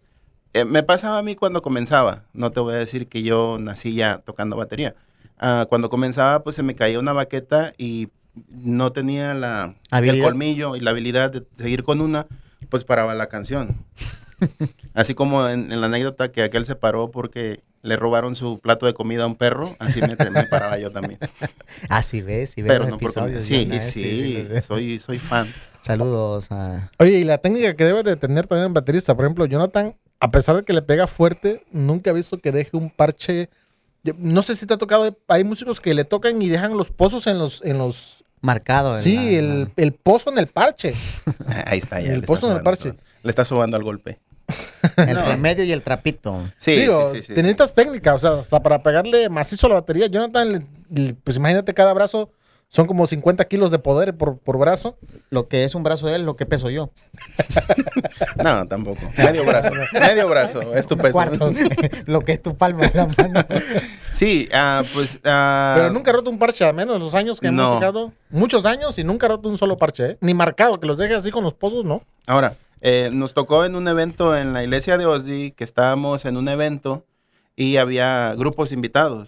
[0.53, 3.93] eh, me pasaba a mí cuando comenzaba, no te voy a decir que yo nací
[3.95, 4.95] ya tocando batería.
[5.39, 8.09] Ah, cuando comenzaba, pues se me caía una baqueta y
[8.49, 10.25] no tenía la, el Habilidad.
[10.25, 12.27] colmillo y la habilidad de seguir con una,
[12.69, 13.75] pues paraba la canción.
[14.93, 18.85] Así como en, en la anécdota que aquel se paró porque le robaron su plato
[18.85, 21.19] de comida a un perro, así me, me paraba yo también.
[21.89, 23.35] Así ves, y ves Pero no por comida.
[23.39, 23.81] episodios, Sí, ¿eh?
[23.81, 24.61] sí, sí.
[24.67, 25.47] soy, soy fan.
[25.79, 26.91] Saludos a...
[26.99, 30.31] Oye, y la técnica que debe de tener también un baterista, por ejemplo, Jonathan, a
[30.31, 33.49] pesar de que le pega fuerte, nunca he visto que deje un parche.
[34.17, 37.27] No sé si te ha tocado, hay músicos que le tocan y dejan los pozos
[37.27, 38.97] en los, en los, Marcado.
[38.99, 40.93] sí, la- el, la- el pozo en el parche.
[41.65, 42.13] Ahí está, ya.
[42.13, 42.93] El puesto en el parche.
[43.23, 44.19] Le está subando al golpe.
[44.95, 45.25] el no.
[45.25, 46.49] remedio y el trapito.
[46.57, 49.69] Sí, Digo, sí, sí, sí, te necesitas técnica, o sea, hasta para pegarle macizo a
[49.71, 50.07] la batería.
[50.07, 50.65] Jonathan,
[51.23, 52.31] pues imagínate cada brazo,
[52.69, 54.97] son como 50 kilos de poder por, por brazo.
[55.29, 56.89] Lo que es un brazo de él, lo que peso yo.
[58.43, 59.01] No, tampoco.
[59.17, 59.71] Medio brazo.
[59.93, 60.73] Medio brazo.
[60.75, 61.11] Es tu peso.
[61.13, 61.51] cuarto.
[62.05, 63.45] lo que es tu palma de la mano.
[64.11, 65.19] Sí, ah, pues.
[65.23, 67.73] ah, Pero nunca ha roto un parche, a menos los años que hemos No.
[67.75, 68.11] tocado.
[68.29, 70.17] Muchos años y nunca ha roto un solo parche, ¿eh?
[70.21, 72.01] Ni marcado, que los deje así con los pozos, ¿no?
[72.25, 76.37] Ahora, eh, nos tocó en un evento en la iglesia de Osdi, que estábamos en
[76.37, 77.05] un evento
[77.55, 79.27] y había grupos invitados.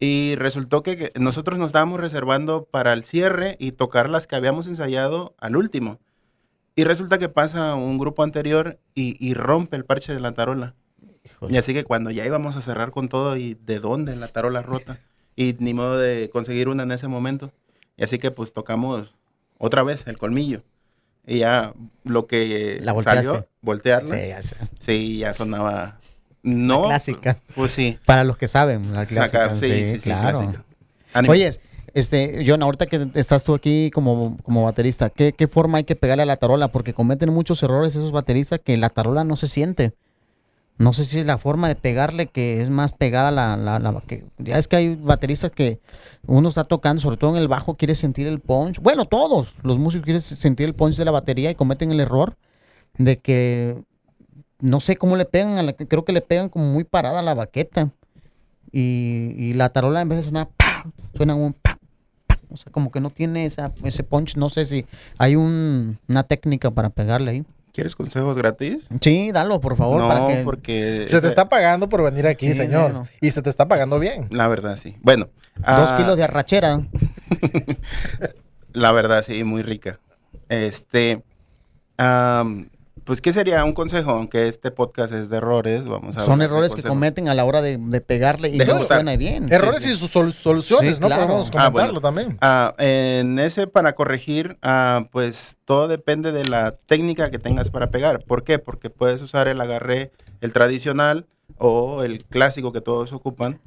[0.00, 4.66] Y resultó que, nosotros nos estábamos reservando para el cierre y tocar las que habíamos
[4.66, 6.00] ensayado al último.
[6.74, 10.74] Y resulta que pasa un grupo anterior y, y rompe el parche de la tarola.
[11.48, 14.62] Y así que cuando ya íbamos a cerrar con todo y de dónde la tarola
[14.62, 14.98] rota
[15.36, 17.52] y ni modo de conseguir una en ese momento.
[17.96, 19.14] Y así que pues tocamos
[19.58, 20.62] otra vez el colmillo.
[21.26, 23.24] Y ya lo que La volteaste.
[23.24, 25.16] salió, voltearla, Sí, sí, ya sé.
[25.18, 25.99] ya sonaba...
[26.42, 27.38] No, clásica.
[27.54, 29.40] pues sí, Para los que saben, la clásica.
[29.48, 30.52] sacar, sí, sí, sí, claro.
[31.28, 31.50] Oye,
[31.92, 35.96] este, John, ahorita que estás tú aquí como, como baterista, ¿qué, ¿qué forma hay que
[35.96, 36.68] pegarle a la tarola?
[36.68, 39.92] Porque cometen muchos errores esos bateristas que la tarola no se siente.
[40.78, 44.00] No sé si es la forma de pegarle que es más pegada la, la, la-
[44.06, 45.78] que ya es que hay bateristas que
[46.26, 48.78] uno está tocando, sobre todo en el bajo, quiere sentir el punch.
[48.80, 52.36] Bueno, todos los músicos quieren sentir el punch de la batería y cometen el error
[52.96, 53.82] de que
[54.60, 57.22] no sé cómo le pegan, a la, creo que le pegan como muy parada a
[57.22, 57.90] la baqueta.
[58.72, 60.92] Y, y la tarola en vez de sonar, ¡pam!
[61.16, 61.76] suena un ¡pam!
[62.26, 62.38] ¡pam!
[62.52, 64.36] O sea, como que no tiene esa, ese punch.
[64.36, 64.86] No sé si
[65.18, 67.44] hay un- una técnica para pegarle ahí.
[67.72, 68.78] ¿Quieres consejos gratis?
[69.00, 70.00] Sí, dalo, por favor.
[70.02, 70.42] no, para que...
[70.42, 71.06] porque...
[71.08, 72.90] Se te está pagando por venir aquí, Sí, señor.
[72.92, 73.08] bueno.
[73.20, 74.26] Y se te está pagando bien.
[74.30, 74.96] La verdad, sí.
[75.02, 75.28] Bueno.
[75.56, 76.80] Dos ah, kilos de arrachera.
[78.72, 80.00] La verdad, sí, muy rica.
[80.48, 81.22] Este,
[81.96, 82.69] am,
[83.04, 84.10] pues, ¿qué sería un consejo?
[84.10, 87.62] Aunque este podcast es de errores, vamos a Son errores que cometen a la hora
[87.62, 89.52] de, de pegarle y De no suena bien.
[89.52, 89.90] Errores sí.
[89.90, 91.06] y sus sol- soluciones, Sí, ¿no?
[91.08, 91.26] claro.
[91.26, 92.00] Podemos Ah, comentarlo bueno.
[92.00, 92.38] también.
[92.40, 97.90] Ah, en ese para corregir, ah, pues todo depende de la técnica que tengas para
[97.90, 98.24] pegar.
[98.24, 98.58] ¿Por qué?
[98.58, 101.26] Porque puedes usar el agarre, el tradicional
[101.58, 103.60] o el clásico que todos ocupan,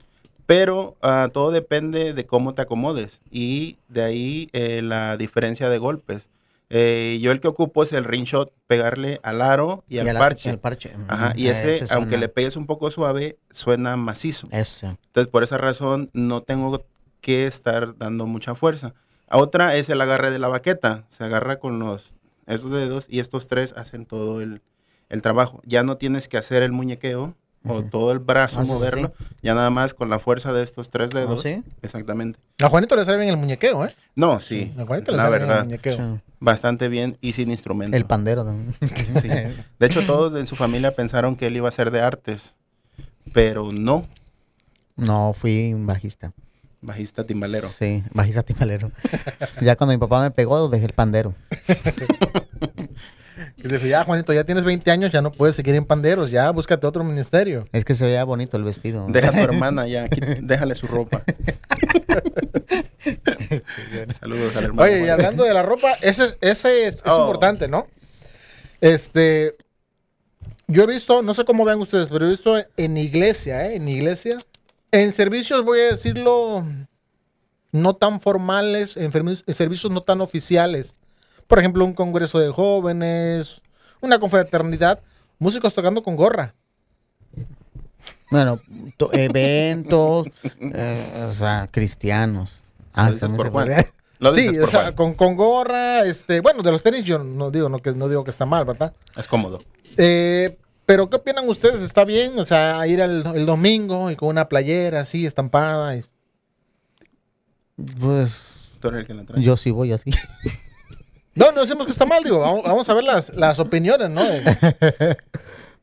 [0.45, 5.77] pero ah, todo depende de cómo te acomodes y de ahí eh, la diferencia de
[5.77, 6.29] golpes.
[6.75, 10.17] Eh, yo el que ocupo es el ring shot, pegarle al aro y, al la-
[10.19, 10.49] parche.
[10.49, 10.91] al parche.
[11.07, 14.47] Ajá, y Mm, ese, aunque le pegues un poco suave, suena macizo.
[14.51, 14.87] Ese.
[14.87, 16.83] Entonces, por esa razón, no tengo
[17.21, 18.95] que estar dando mucha fuerza.
[19.29, 21.03] Otra es el agarre de la baqueta.
[21.09, 22.15] Se agarra con los
[22.47, 24.61] esos dedos y estos tres hacen todo el,
[25.09, 25.61] el trabajo.
[25.65, 29.13] Ya no tienes que hacer el muñequeo o todo el brazo Ah, sí, sí, moverlo.
[29.41, 31.43] Ya nada más con la fuerza de estos tres ¿Ah, dedos.
[31.43, 31.63] sí?
[31.83, 32.39] Exactamente.
[32.59, 33.95] A Juanito le sale bien el muñequeo, ¿eh?
[34.15, 34.73] No, sí.
[34.77, 35.97] A Juanito le La sale bien el verdad, muñequeo.
[35.97, 36.21] Sí.
[36.43, 37.95] Bastante bien y sin instrumento.
[37.95, 38.75] El pandero también.
[39.21, 39.29] Sí.
[39.29, 42.55] De hecho, todos en su familia pensaron que él iba a ser de artes,
[43.31, 44.05] pero no.
[44.95, 46.33] No, fui bajista.
[46.81, 47.69] Bajista timbalero.
[47.69, 48.91] Sí, bajista timbalero.
[49.61, 51.33] ya cuando mi papá me pegó, dejé el pandero.
[53.57, 56.29] Y le dije, ya, Juanito, ya tienes 20 años, ya no puedes seguir en panderos,
[56.31, 57.67] ya, búscate otro ministerio.
[57.71, 59.05] Es que se veía bonito el vestido.
[59.09, 60.07] Deja a tu hermana ya,
[60.41, 61.23] déjale su ropa.
[64.19, 64.83] Saludos al hermano.
[64.91, 67.21] Oye, y hablando de la ropa, ese, ese es, es Oh.
[67.21, 67.87] importante, ¿no?
[68.81, 69.55] Este,
[70.67, 73.75] yo he visto, no sé cómo vean ustedes, pero he visto en iglesia, ¿eh?
[73.75, 74.37] En iglesia,
[74.91, 76.65] en servicios, voy a decirlo,
[77.71, 79.11] no tan formales, en
[79.53, 80.95] servicios no tan oficiales.
[81.53, 83.61] Por ejemplo, un congreso de jóvenes,
[84.01, 84.99] una confraternidad,
[85.37, 86.55] músicos tocando con gorra.
[88.31, 88.59] Bueno,
[88.97, 92.59] to- eventos, eh, o sea, cristianos.
[92.91, 93.69] Ah, Lo dices por Juan.
[94.33, 94.93] sí, o sea, Juan.
[94.95, 98.23] con, con gorra, este, bueno, de los tenis yo no digo, no, que, no digo
[98.23, 98.95] que está mal, ¿verdad?
[99.15, 99.61] Es cómodo.
[99.97, 101.83] Eh, pero ¿qué opinan ustedes?
[101.83, 102.39] ¿Está bien?
[102.39, 105.95] O sea, ir el, el domingo y con una playera así, estampada.
[105.97, 106.03] y-
[107.99, 108.41] Pues
[108.79, 109.43] Tú eres el que la trae.
[109.43, 110.09] yo sí voy así.
[111.35, 114.21] No, no decimos que está mal, digo, vamos, vamos a ver las, las opiniones, ¿no?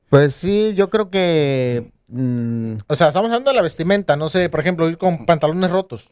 [0.08, 1.92] Pues sí, yo creo que...
[2.08, 5.70] mm, o sea, estamos hablando de la vestimenta, no sé, por ejemplo, ir con pantalones
[5.70, 6.10] rotos.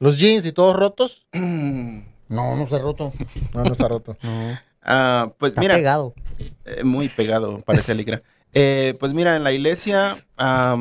[0.00, 1.24] Los jeans y todos rotos.
[1.32, 3.12] no, no se ha roto.
[3.54, 4.16] No, no está roto.
[4.22, 6.14] No, Ah, pues está mira, pegado.
[6.64, 8.22] eh, muy pegado, parece licra.
[8.54, 10.76] Eh, pues mira, en la iglesia, a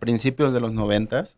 [0.00, 1.36] principios de los noventas,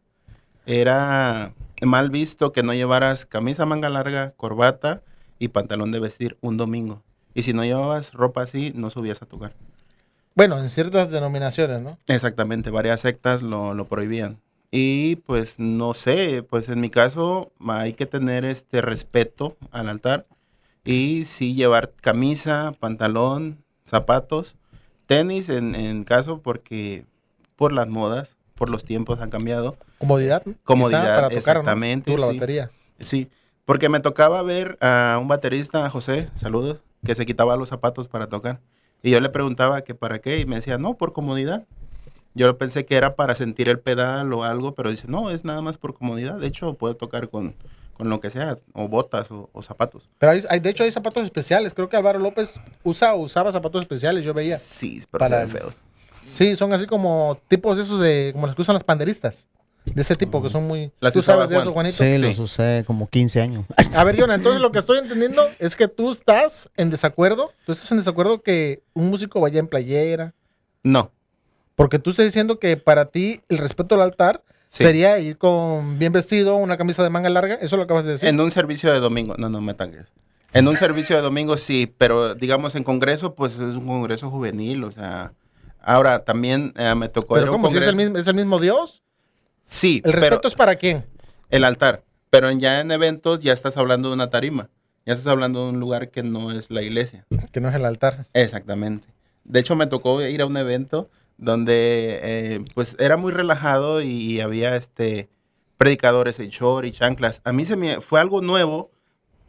[0.64, 1.52] era
[1.82, 5.02] mal visto que no llevaras camisa manga larga, corbata
[5.38, 7.02] y pantalón de vestir un domingo.
[7.34, 9.52] Y si no llevabas ropa así, no subías a tocar.
[10.34, 11.98] Bueno, en ciertas denominaciones, ¿no?
[12.06, 14.38] Exactamente, varias sectas lo, lo prohibían.
[14.70, 20.24] Y pues no sé, pues en mi caso hay que tener este respeto al altar
[20.84, 24.56] y sí llevar camisa, pantalón, zapatos,
[25.06, 27.04] tenis en, en caso porque
[27.56, 29.76] por las modas, por los tiempos han cambiado.
[29.98, 30.42] Comodidad.
[30.64, 31.38] Comodidad, Quizá para tocar, ¿no?
[31.38, 32.34] exactamente, Tú, la sí.
[32.34, 32.70] batería.
[32.98, 33.28] Sí,
[33.64, 38.26] porque me tocaba ver a un baterista, José, saludos, que se quitaba los zapatos para
[38.26, 38.60] tocar.
[39.02, 41.64] Y yo le preguntaba que para qué, y me decía, no, por comodidad.
[42.34, 45.62] Yo pensé que era para sentir el pedal o algo, pero dice, no, es nada
[45.62, 46.38] más por comodidad.
[46.38, 47.54] De hecho, puedo tocar con,
[47.94, 50.10] con lo que sea, o botas o, o zapatos.
[50.18, 51.72] Pero hay, hay- de hecho hay zapatos especiales.
[51.72, 54.58] Creo que Álvaro López usa, usaba zapatos especiales, yo veía.
[54.58, 55.74] Sí, pero Para se ven feos.
[56.36, 59.48] Sí, son así como tipos esos de, como los que usan los panderistas.
[59.86, 60.90] De ese tipo, que son muy...
[60.98, 61.96] Las ¿Tú sabes de eso, Juanito?
[61.98, 62.18] Sí, Sí.
[62.18, 63.64] los usé como 15 años.
[63.94, 67.52] A ver, Jonah, entonces lo que estoy entendiendo es que tú estás en desacuerdo.
[67.64, 70.34] Tú estás en desacuerdo que un músico vaya en playera.
[70.82, 71.12] No,
[71.76, 74.82] Porque tú estás diciendo que para ti el respeto al altar Sí.
[74.82, 77.54] sería ir con bien vestido, una camisa de manga larga.
[77.54, 78.28] Eso lo acabas de decir.
[78.28, 80.06] en un servicio de domingo, no, no me tanques.
[80.52, 84.82] En un servicio de domingo sí, pero digamos en congreso, pues es un congreso juvenil,
[84.84, 85.32] o sea...
[85.86, 87.34] Ahora, también eh, me tocó...
[87.34, 89.04] Pero un como si es el, mismo, es el mismo Dios.
[89.62, 90.20] Sí, ¿El pero...
[90.20, 91.06] respeto es para quién?
[91.48, 92.02] El altar.
[92.28, 94.68] Pero ya en eventos ya estás hablando de una tarima.
[95.06, 97.24] Ya estás hablando de un lugar que no es la iglesia.
[97.52, 98.26] Que no es el altar.
[98.32, 99.06] Exactamente.
[99.44, 104.40] De hecho, me tocó ir a un evento donde eh, pues era muy relajado y
[104.40, 105.28] había este
[105.78, 107.42] predicadores en short y chanclas.
[107.44, 108.90] A mí se me fue algo nuevo,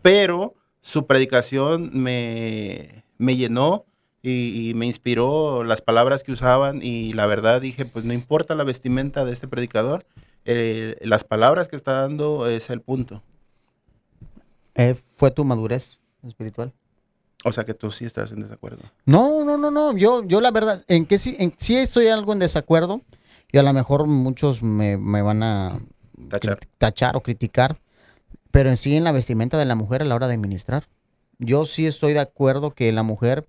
[0.04, 3.86] pero su predicación me, me llenó
[4.28, 8.56] y, y me inspiró las palabras que usaban y la verdad dije, pues no importa
[8.56, 10.06] la vestimenta de este predicador,
[10.46, 13.22] eh, las palabras que está dando es el punto.
[14.76, 16.72] Eh, ¿Fue tu madurez espiritual?
[17.44, 18.80] O sea que tú sí estás en desacuerdo.
[19.06, 19.98] No, no, no, no.
[19.98, 23.02] Yo, yo la verdad, en que sí, en, sí estoy algo en desacuerdo
[23.52, 25.80] y a lo mejor muchos me, me van a
[26.30, 26.60] Tachar.
[26.78, 27.80] tachar o criticar,
[28.52, 30.88] pero en sí en la vestimenta de la mujer a la hora de ministrar.
[31.40, 33.46] Yo sí estoy de acuerdo que la mujer,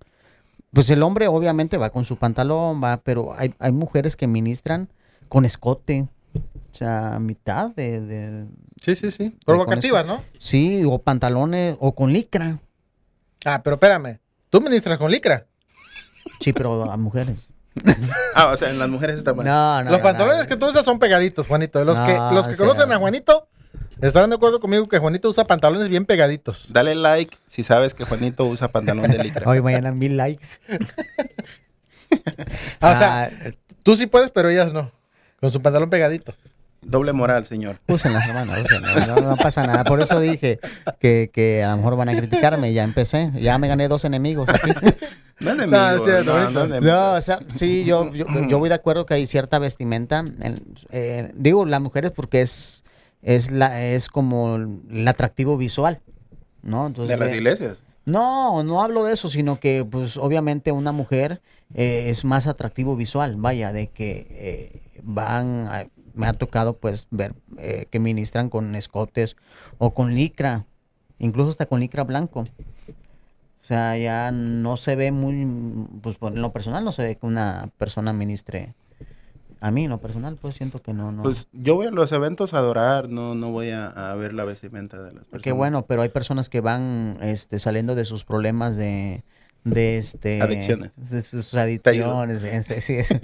[0.73, 4.89] pues el hombre obviamente va con su pantalón, va, pero hay, hay mujeres que ministran
[5.27, 8.45] con escote, o sea, mitad de, de-
[8.81, 9.37] Sí, sí, sí.
[9.45, 10.05] Provocativas.
[10.05, 10.21] ¿no?
[10.39, 12.59] sí, o pantalones, o con licra.
[13.45, 14.19] Ah, pero espérame.
[14.49, 15.45] ¿Tú ministras con licra?
[16.41, 17.47] Sí, pero a mujeres.
[18.35, 19.45] Ah, o sea, en las mujeres está mal.
[19.45, 19.89] No, no.
[19.91, 21.83] los no, pantalones que tú usas son pegaditos, Juanito.
[21.83, 23.49] Los que, los que conocen a Juanito
[24.07, 26.65] estarán de acuerdo conmigo que Juanito usa pantalones bien pegaditos.
[26.69, 29.47] Dale like si sabes que Juanito usa pantalón de licra.
[29.49, 30.45] Hoy mañana mil likes.
[32.81, 33.51] Ah, o sea, Ah,
[33.83, 34.91] tú sí puedes, pero ellas no.
[35.39, 36.33] Con su pantalón pegadito.
[36.81, 37.79] Doble moral, señor.
[37.87, 39.07] úsenlas, hermano, úsenlas.
[39.07, 39.83] No, no pasa nada.
[39.83, 40.59] Por eso dije
[40.99, 42.73] que, que a lo mejor van a criticarme.
[42.73, 43.31] Ya empecé.
[43.39, 44.71] Ya me gané dos enemigos aquí.
[45.41, 45.77] No enemigo.
[45.77, 46.91] No, es cierto, no, no enemigo.
[46.93, 50.19] No, o sea, sí, yo, yo, yo voy de acuerdo que hay cierta vestimenta.
[50.19, 52.83] en- eh, digo, las mujeres porque es,
[53.21, 56.01] es, la, es como el atractivo visual.
[56.61, 56.87] ¿no?
[56.87, 57.77] Entonces, de las iglesias.
[58.05, 61.41] No, no hablo de eso, sino que pues obviamente una mujer
[61.73, 67.07] eh, es más atractivo visual, vaya, de que eh, van, a- me ha tocado pues
[67.11, 69.35] ver eh, que ministran con escotes
[69.77, 70.65] o con licra,
[71.19, 72.41] incluso hasta con licra blanco.
[72.41, 75.45] O sea, ya no se ve muy,
[76.01, 78.73] pues en lo personal no se ve que una persona ministre.
[79.61, 81.23] A mí, en lo personal, pues siento que no, no.
[81.23, 84.45] Pues yo voy a los eventos a adorar, no, no voy a, a ver la
[84.45, 85.41] vestimenta de las personas.
[85.43, 89.23] Qué bueno, pero hay personas que van este, saliendo de sus problemas de,
[89.65, 90.91] de este Adicciones.
[90.95, 93.15] de sus adicciones sí, sí, sí.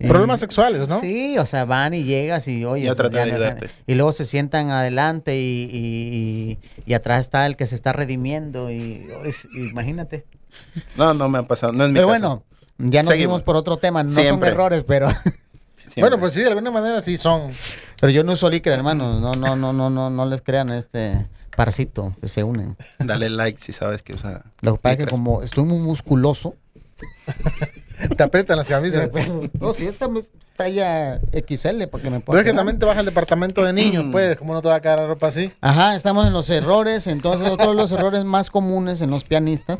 [0.00, 1.00] Y- Problemas sexuales, ¿no?
[1.00, 3.70] Sí, o sea, van y llegas y oye, pues, de ya no- ayudarte.
[3.86, 6.58] y luego se sientan adelante y, y- y-
[6.90, 10.26] y atrás está el que se está redimiendo y es- imagínate.
[10.96, 12.20] No, no me ha pasado, no es mi Pero caso.
[12.20, 12.44] bueno,
[12.78, 13.30] ya nos Seguimos.
[13.34, 15.06] fuimos por otro tema, no son errores, pero
[15.94, 16.10] Siempre.
[16.10, 17.52] Bueno, pues sí, de alguna manera sí son.
[18.00, 20.78] pero yo no uso licra, hermanos, no no no no no no les crean a
[20.78, 21.26] este
[21.56, 22.76] parcito que se unen.
[22.98, 24.42] Dale like si sabes que usa.
[24.60, 26.56] Lo que pasa es que como estoy muy musculoso,
[28.16, 29.10] Te aprietan las camisas.
[29.60, 32.86] no, si esta es talla XL para que me Pero pueda es que también te
[32.86, 35.52] baja el departamento de niños, pues, ¿cómo no te va a quedar la ropa así?
[35.60, 39.78] Ajá, estamos en los errores, entonces otro de los errores más comunes en los pianistas.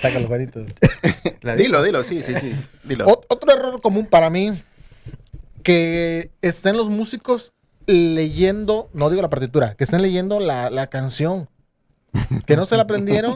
[0.00, 0.66] Saca los varitos.
[1.56, 2.52] Dilo, dilo, sí, sí, sí.
[2.84, 3.06] Dilo.
[3.06, 4.52] Ot- otro error común para mí,
[5.62, 7.52] que estén los músicos
[7.86, 11.48] leyendo, no digo la partitura, que estén leyendo la, la canción.
[12.46, 13.34] Que no se la aprendieron.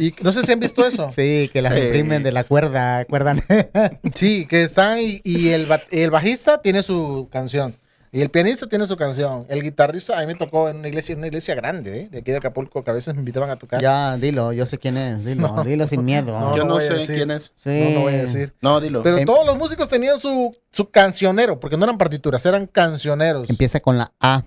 [0.00, 1.12] Y no sé si han visto eso.
[1.14, 1.80] Sí, que las Sí.
[1.82, 3.36] imprimen de la cuerda, cuerda.
[4.14, 7.76] Sí, que están y, y el, el bajista tiene su canción.
[8.14, 9.44] Y el pianista tiene su canción.
[9.48, 12.08] El guitarrista, a mí me tocó en una iglesia, una iglesia grande, ¿eh?
[12.12, 13.80] de aquí de Acapulco, que a veces me invitaban a tocar.
[13.82, 15.64] ya, dilo, yo sé quién es, dilo, No.
[15.64, 16.30] dilo sin miedo.
[16.38, 17.16] No, Yo no no, voy a sé decir.
[17.16, 17.50] quién es.
[17.58, 17.80] Sí.
[17.88, 18.54] No, no voy a decir.
[18.62, 19.02] No, dilo.
[19.02, 23.50] Pero Em- todos los músicos tenían su, su cancionero, porque no eran partituras, eran cancioneros.
[23.50, 24.44] Empieza con la A.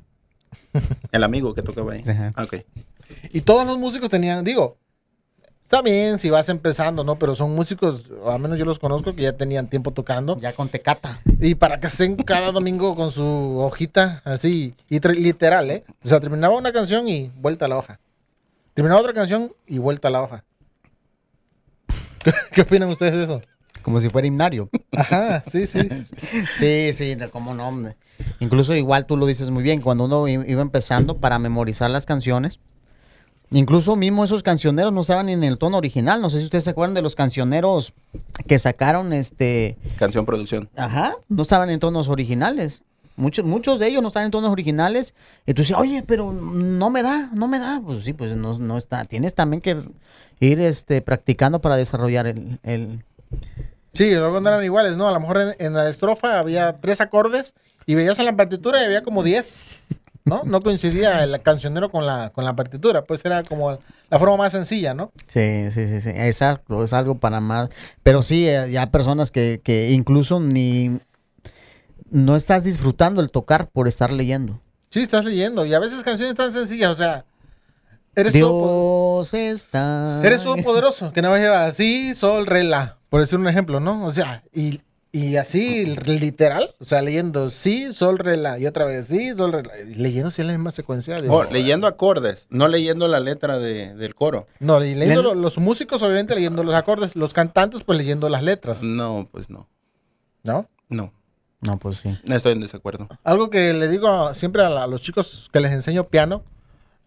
[1.12, 2.04] El amigo que tocaba ahí.
[2.08, 2.32] Ajá.
[2.36, 2.56] Ah, Ok.
[3.34, 4.78] Y todos los músicos tenían, digo,
[5.68, 7.20] está bien si vas empezando, ¿no?
[7.20, 10.40] Pero son músicos, al menos yo los conozco, que ya tenían tiempo tocando.
[10.40, 11.20] Ya con tecata.
[11.42, 15.84] Y para que estén cada domingo con su hojita, así, y literal, ¿eh?
[16.06, 18.00] O sea, terminaba una canción y vuelta a la hoja.
[18.76, 20.46] Terminaba otra canción y vuelta a la hoja.
[22.24, 23.42] ¿Qué, qué opinan ustedes de eso?
[23.82, 24.70] Como si fuera himnario.
[24.94, 25.80] Ajá, sí, sí.
[26.60, 27.68] Sí, sí, no, cómo no.
[27.68, 27.98] hombre.
[28.40, 32.62] Incluso igual tú lo dices muy bien, cuando uno iba empezando para memorizar las canciones,
[33.52, 36.22] incluso mismo esos cancioneros no estaban en el tono original.
[36.22, 37.94] No sé si ustedes se acuerdan de los cancioneros
[38.48, 39.78] que sacaron este...
[39.98, 40.70] Canción producción.
[40.76, 42.82] Ajá, no estaban en tonos originales.
[43.16, 45.16] Muchos, muchos de ellos no están en tonos originales.
[45.46, 47.82] Y tú dices, oye, pero no me da, no me da.
[47.84, 49.06] Pues sí, pues no, no está.
[49.06, 49.82] Tienes también que
[50.40, 53.04] ir este, practicando para desarrollar el, el-
[53.94, 55.08] Sí, luego no eran iguales, ¿no?
[55.08, 57.56] A lo mejor en, en la estrofa había tres acordes
[57.88, 59.66] y veías en la partitura y había como diez,
[60.28, 60.44] ¿no?
[60.46, 64.52] No coincidía el cancionero con la, con la partitura, pues era como la forma más
[64.52, 65.12] sencilla, ¿no?
[65.28, 66.10] Sí, sí, sí, sí.
[66.14, 67.70] Exacto, es algo para más.
[68.04, 71.00] Pero sí, eh, ya personas que, que incluso ni
[72.10, 74.60] no estás disfrutando el tocar por estar leyendo.
[74.90, 77.26] Sí, estás leyendo y a veces canciones tan sencillas, o sea,
[78.16, 80.22] eres todo, Dios está.
[80.24, 84.06] eres poderoso, que no lleva así, sol, re, la, por decir un ejemplo, ¿no?
[84.06, 84.82] O sea, y,
[85.12, 89.54] y así literal, o sea, leyendo sí, sol, re, la, y otra vez sí, sol,
[89.54, 91.20] re, la, y leyendo sí en la misma secuencia.
[91.22, 94.48] digo, Oh, leyendo acordes, no leyendo la letra de- del coro.
[94.60, 98.84] No, y leyendo los músicos, obviamente, leyendo los acordes, los cantantes, pues leyendo las letras,
[98.84, 99.68] No, pues no.
[100.44, 100.70] ¿no?
[100.90, 101.14] No.
[101.62, 102.16] No, pues sí.
[102.24, 103.08] No estoy en desacuerdo.
[103.24, 106.44] Algo que le digo a- siempre a, la- a los chicos que les enseño piano,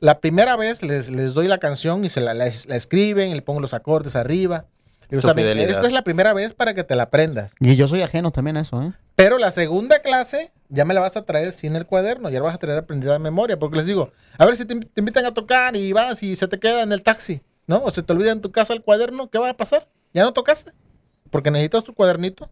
[0.01, 3.35] la primera vez les, les doy la canción y se la, la- la escriben y
[3.35, 4.65] le pongo los acordes arriba.
[5.11, 5.71] Digo, Tu "Saben, fidelidad.
[5.71, 7.53] esta es la primera vez para que te la aprendas.
[7.61, 8.93] Y yo soy ajeno también a eso, ¿eh?
[9.17, 12.45] Pero la segunda clase ya me la vas a traer sin el cuaderno, ya la
[12.47, 15.27] vas a traer aprendida de memoria, porque les digo, a ver si te, te invitan
[15.27, 17.79] a tocar y vas y se te queda en el taxi, ¿no?
[17.83, 19.89] O se te olvida en tu casa el cuaderno, ¿qué va a pasar?
[20.15, 20.73] Ya no tocaste,
[21.31, 22.49] porque necesitas tu cuadernito.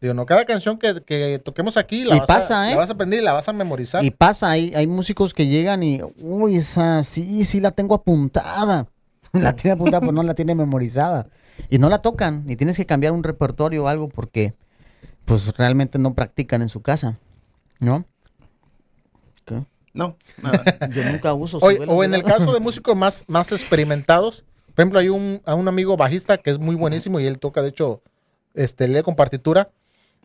[0.00, 2.70] Digo, no, cada canción que, que toquemos aquí la, Y vas, pasa, a, ¿eh?
[2.70, 4.02] la vas a aprender y la vas a memorizar.
[4.02, 8.86] Y pasa, hay, hay músicos que llegan y, uy, esa sí, sí la tengo apuntada.
[9.32, 11.28] La tiene apuntada, pero no la tiene memorizada.
[11.68, 14.54] Y no la tocan, y tienes que cambiar un repertorio o algo porque,
[15.24, 17.18] pues, realmente no practican en su casa,
[17.78, 18.04] ¿no?
[19.44, 19.64] ¿Qué?
[19.92, 20.64] No, nada.
[20.90, 21.60] Yo nunca uso.
[21.60, 24.44] Ciruelas, o en el caso de músicos más, más experimentados,
[24.74, 27.62] por ejemplo, hay un, a un amigo bajista que es muy buenísimo y él toca,
[27.62, 28.02] de hecho,
[28.54, 29.70] este, lee con partitura,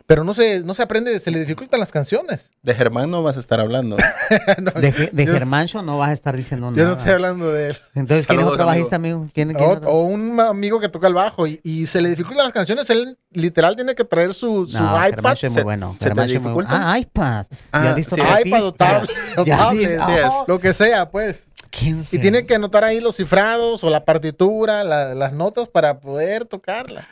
[0.08, 2.52] pero no se, no se aprende, se le dificultan las canciones.
[2.62, 3.98] De Germán no vas a estar hablando.
[4.76, 6.90] De, Ge- de Yo- Germancho no vas a estar diciendo Yo nada.
[6.90, 7.78] no estoy hablando de él.
[7.96, 8.78] Entonces, ¿quién es Saludos, otro amigo.
[8.86, 9.28] bajista, amigo?
[9.34, 9.90] ¿Quién, quién O, otro?
[9.90, 13.18] o un amigo que toca el bajo y, y se le dificultan las canciones, él
[13.32, 15.34] literal tiene que traer su, su No, iPad.
[15.34, 15.96] Es muy ¿Se- bueno.
[16.00, 16.82] se te es muy dificultan?
[16.84, 17.46] Ah, iPad.
[17.72, 20.06] Ah, ya sí, iPad o tablet, o Ya tablet, listo.
[20.06, 20.26] sí es.
[20.26, 21.44] Oh, lo que sea, pues.
[21.72, 26.00] ¿Quién Y tiene que anotar ahí los cifrados o la partitura, la- las notas para
[26.00, 27.06] poder tocarla.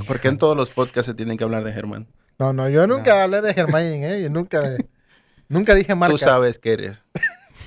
[0.00, 2.06] ¿Por qué en todos los podcasts se tienen que hablar de Germán?
[2.38, 4.22] No, no, yo nunca hablé de Germán, ¿eh?
[4.22, 4.76] Yo nunca,
[5.48, 6.20] nunca dije marcas.
[6.20, 7.02] Tú sabes que eres.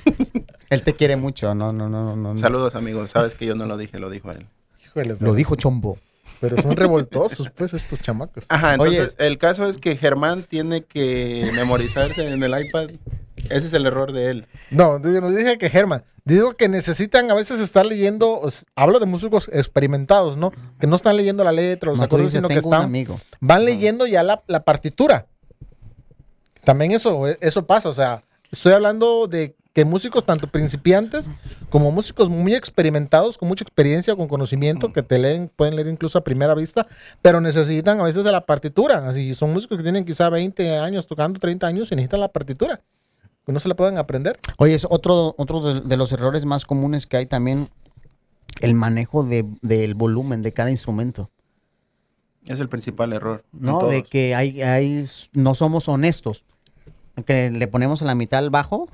[0.70, 2.34] Él te quiere mucho, no, no, no, no.
[2.34, 2.38] no.
[2.40, 3.12] Saludos, amigos.
[3.12, 4.48] Sabes que yo no lo dije, lo dijo él.
[4.84, 6.00] Híjole, Lo dijo Chombo.
[6.42, 8.46] pero son revoltosos, pues, estos chamacos.
[8.50, 8.98] Ajá, Oye.
[8.98, 12.90] entonces el caso es que Germán tiene que memorizarse en el iPad.
[13.50, 14.48] Ese es el error de él.
[14.72, 16.04] No, yo no dije que Germán.
[16.26, 20.52] Digo que necesitan a veces estar leyendo, os- hablo de músicos experimentados, ¿no?
[20.80, 23.20] Que no están leyendo la letra, los acordes, sino que están, amigo.
[23.40, 25.28] van leyendo ya la, la partitura.
[26.64, 31.30] También eso, eh, eso pasa, o sea, estoy hablando de que músicos tanto principiantes
[31.70, 36.18] como músicos muy experimentados, con mucha experiencia, con conocimiento, que te leen, pueden leer incluso
[36.18, 36.88] a primera vista,
[37.22, 39.08] pero necesitan a veces de la partitura.
[39.08, 42.82] Así son músicos que tienen quizá 20 años tocando, 30 años y necesitan la partitura.
[43.46, 44.40] Que no se la pueden aprender.
[44.58, 47.70] Oye, es otro, otro de, de los errores más comunes que hay también
[48.62, 51.30] el manejo de- del volumen de cada instrumento.
[52.48, 53.44] Es el principal error.
[53.52, 56.44] No, de que hay, hay, no somos honestos.
[57.26, 58.88] Que le ponemos a la mitad al bajo.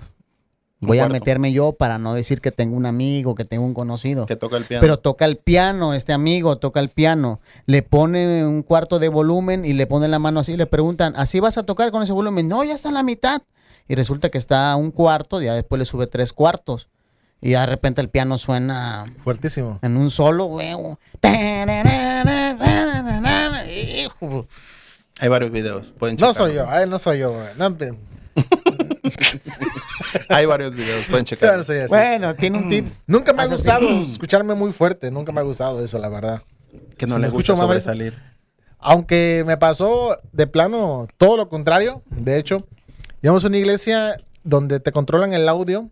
[0.83, 4.25] Voy a meterme yo para no decir que tengo un amigo, que tengo un conocido.
[4.25, 4.81] Que toca el piano.
[4.81, 9.63] Pero toca el piano, este amigo toca el piano, le pone un cuarto de volumen
[9.63, 12.47] y le pone la mano así, le preguntan, ¿así vas a tocar con ese volumen?
[12.47, 13.43] No, ya está en la mitad.
[13.87, 16.87] Y resulta que está a un cuarto, ya después le sube tres cuartos.
[17.41, 19.79] Y de repente el piano suena Fuertísimo.
[19.81, 20.73] en un solo, güey.
[23.69, 24.47] Hijo.
[25.19, 25.87] Hay varios videos.
[25.99, 27.31] Pueden No soy yo, ay, no soy yo.
[27.33, 27.47] güey.
[27.57, 27.75] No,
[30.29, 31.05] Hay varios videos.
[31.05, 31.59] Pueden checar.
[31.59, 31.73] así.
[31.89, 32.87] Bueno, tiene un tip.
[33.07, 33.53] Nunca me ha así.
[33.55, 36.41] gustado escucharme muy fuerte, nunca me ha gustado eso, la verdad.
[36.97, 38.17] Que no Si le gusta escucho más, sobresalir.
[38.79, 42.65] Aunque me pasó de plano todo lo contrario, de hecho,
[43.27, 45.89] a una iglesia donde te controlan el audio,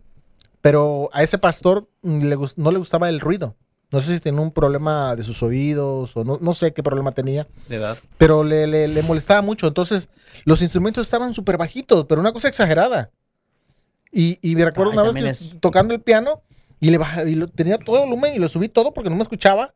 [0.61, 3.55] pero a ese pastor le no le gustaba el ruido.
[3.91, 7.11] No sé si tenía un problema de sus oídos o no, no sé qué problema
[7.11, 7.97] tenía, De edad.
[8.19, 9.67] pero le, le- le molestaba mucho.
[9.67, 10.09] Entonces,
[10.45, 13.09] los instrumentos estaban súper bajitos, pero una cosa exagerada.
[14.11, 16.43] Y, y me recuerdo una vez que es- tocando el piano
[16.79, 19.15] y le baja- y lo- tenía todo el volumen y lo subí todo porque no
[19.15, 19.73] me escuchaba.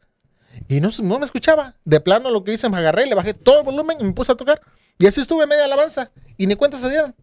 [0.67, 1.75] Y no, no me escuchaba.
[1.83, 4.31] De plano lo que hice, me agarré, le bajé todo el volumen y me puse
[4.31, 4.61] a tocar.
[4.99, 6.11] Y así estuve media alabanza.
[6.37, 7.15] Y ni cuenta se dieron.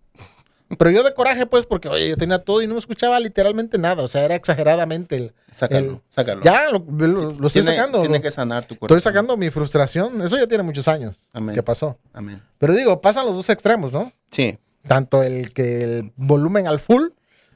[0.79, 3.77] Pero yo de coraje, pues, porque oye, yo tenía todo y no me escuchaba literalmente
[3.79, 4.03] nada.
[4.03, 5.33] O sea, era exageradamente el.
[5.53, 5.93] Sácalo.
[5.93, 6.43] el- sácalo.
[6.45, 8.01] ya, lo, lo- lo estoy Tiene- sacando.
[8.01, 8.95] Tiene lo- que sanar tu cuerpo.
[8.97, 10.23] estoy sacando mi frustración.
[10.23, 11.55] Eso ya tiene muchos años Amén.
[11.55, 11.99] que pasó.
[12.13, 12.41] Amén.
[12.59, 14.13] Pero digo, pasan los dos extremos, ¿no?
[14.31, 14.59] Sí.
[14.87, 17.09] Tanto el que el volumen al full,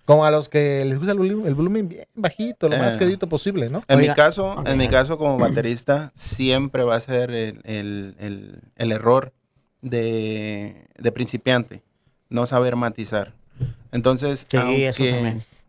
[0.05, 2.99] como a los que les gusta el volumen, el volumen bien bajito, lo más Eh.
[2.99, 3.81] quedito posible, ¿no?
[3.89, 4.13] En Oiga.
[4.13, 8.93] mi caso, en mi caso como baterista, siempre va a ser el, el- el- el
[8.93, 9.33] error
[9.81, 11.83] de, de principiante,
[12.29, 13.33] no saber matizar.
[13.93, 14.47] Entonces,
[14.93, 15.13] Sí,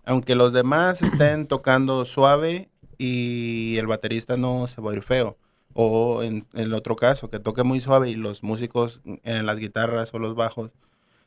[0.06, 5.38] aunque, los demás estén tocando suave y el baterista no se va a ir feo,
[5.74, 9.60] o en, en el otro caso, que toque muy suave y los músicos en las
[9.60, 10.72] guitarras o los bajos,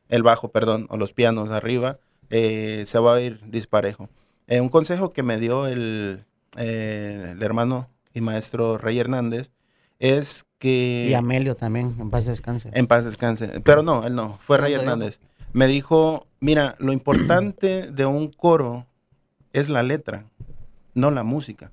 [0.08, 1.98] el bajo, perdón, o los pianos arriba,
[2.30, 4.08] eh, se va a ir disparejo.
[4.46, 6.24] Eh, un consejo que me dio el,
[6.56, 9.50] eh, el hermano y maestro Rey Hernández
[9.98, 11.06] es que...
[11.10, 12.70] Y Amelio también, en paz descanse.
[12.72, 13.60] En paz descanse.
[13.64, 14.74] Pero no, él no, fue Rey.
[14.74, 15.20] Hernández.
[15.52, 18.86] Me dijo, mira, lo importante de un coro
[19.52, 20.26] es la letra,
[20.94, 21.70] no la música.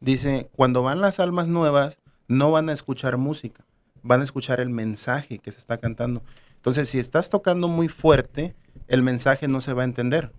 [0.00, 1.98] Dice, cuando van las almas nuevas,
[2.28, 3.64] no van a escuchar música,
[4.02, 6.22] van a escuchar el mensaje que se está cantando.
[6.56, 8.54] Entonces, si estás tocando muy fuerte,
[8.86, 10.32] el mensaje no se va a entender.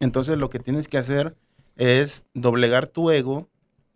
[0.00, 1.34] Entonces, lo que tienes que hacer
[1.76, 3.48] es doblegar tu ego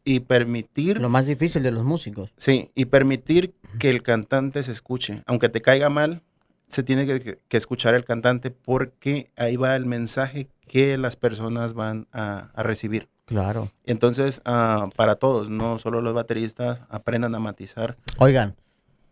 [0.05, 2.33] y permitir Lo más difícil de los músicos.
[2.37, 5.23] Sí, y permitir que el cantante se escuche.
[5.27, 6.23] Aunque te caiga mal,
[6.69, 11.75] se tiene que, que- escuchar el cantante porque ahí va el mensaje que las personas
[11.75, 13.09] van a, a recibir.
[13.27, 13.69] Claro.
[13.85, 17.97] Entonces, ah, para todos, no solo los bateristas, aprendan a matizar.
[18.19, 18.57] Oigan,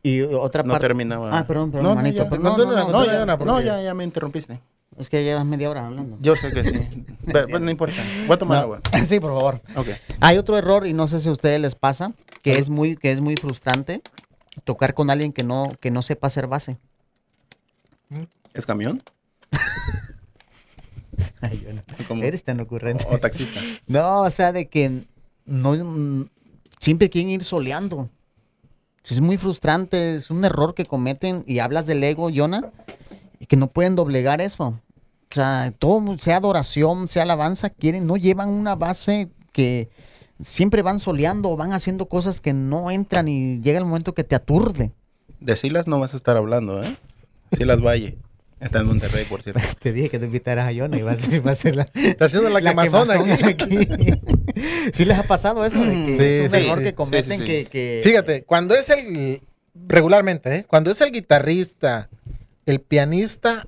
[0.03, 0.87] y otra No parte.
[0.87, 1.37] terminaba.
[1.39, 2.25] Ah, perdón, perdón, No, no, manito.
[2.25, 2.31] ya.
[2.31, 4.61] No, no, Continúa, no, No, ya, no, ya, ya me interrumpiste.
[4.99, 6.19] Es que llevas media hora hablando.
[6.21, 7.07] Yo sé que sí.
[7.33, 8.03] Pero, no importa.
[8.27, 8.63] Voy a tomar No.
[8.65, 8.81] agua.
[9.07, 9.63] Sí, por favor.
[9.77, 9.89] Ok.
[10.21, 13.13] Hay otro error y no sé si a ustedes les pasa, que es muy, que
[13.13, 14.03] es muy frustrante
[14.65, 16.79] tocar con alguien que no, que no sepa hacer base.
[18.55, 19.03] ¿Es camión?
[21.41, 21.67] Ay,
[22.09, 22.23] no.
[22.23, 23.05] Eres tan ocurrente.
[23.11, 23.61] ¿O taxista?
[23.87, 25.05] No, o sea, de que
[25.47, 26.27] no
[26.81, 28.09] siempre quieren ir soleando.
[29.09, 32.71] Es muy frustrante, es un error que cometen y hablas del ego, Jonah,
[33.41, 34.79] y que no pueden doblegar eso.
[35.31, 39.91] O sea, todo, sea adoración, sea alabanza, quieren, no llevan una base que
[40.41, 44.35] siempre van soleando, van haciendo cosas que no entran y llega el momento que te
[44.37, 44.93] aturde.
[45.41, 46.97] De Silas no vas a estar hablando, ¿eh?
[47.53, 48.17] Silas Valle.
[48.61, 49.61] Está en Monterrey, por cierto.
[49.81, 51.89] Te dije que te invitaras a Jonah y va a ser, va a ser la,
[51.95, 53.31] Está haciendo la, quemazón aquí.
[53.45, 53.89] aquí.
[54.93, 55.79] ¿Sí les ha pasado eso?
[55.79, 57.45] De que Sí, es un sí, error sí, que cometen sí, sí.
[57.47, 59.43] que, que- Fíjate, cuando es el
[59.87, 60.65] regularmente, ¿eh?
[60.69, 62.09] cuando es el guitarrista,
[62.67, 63.65] el pianista,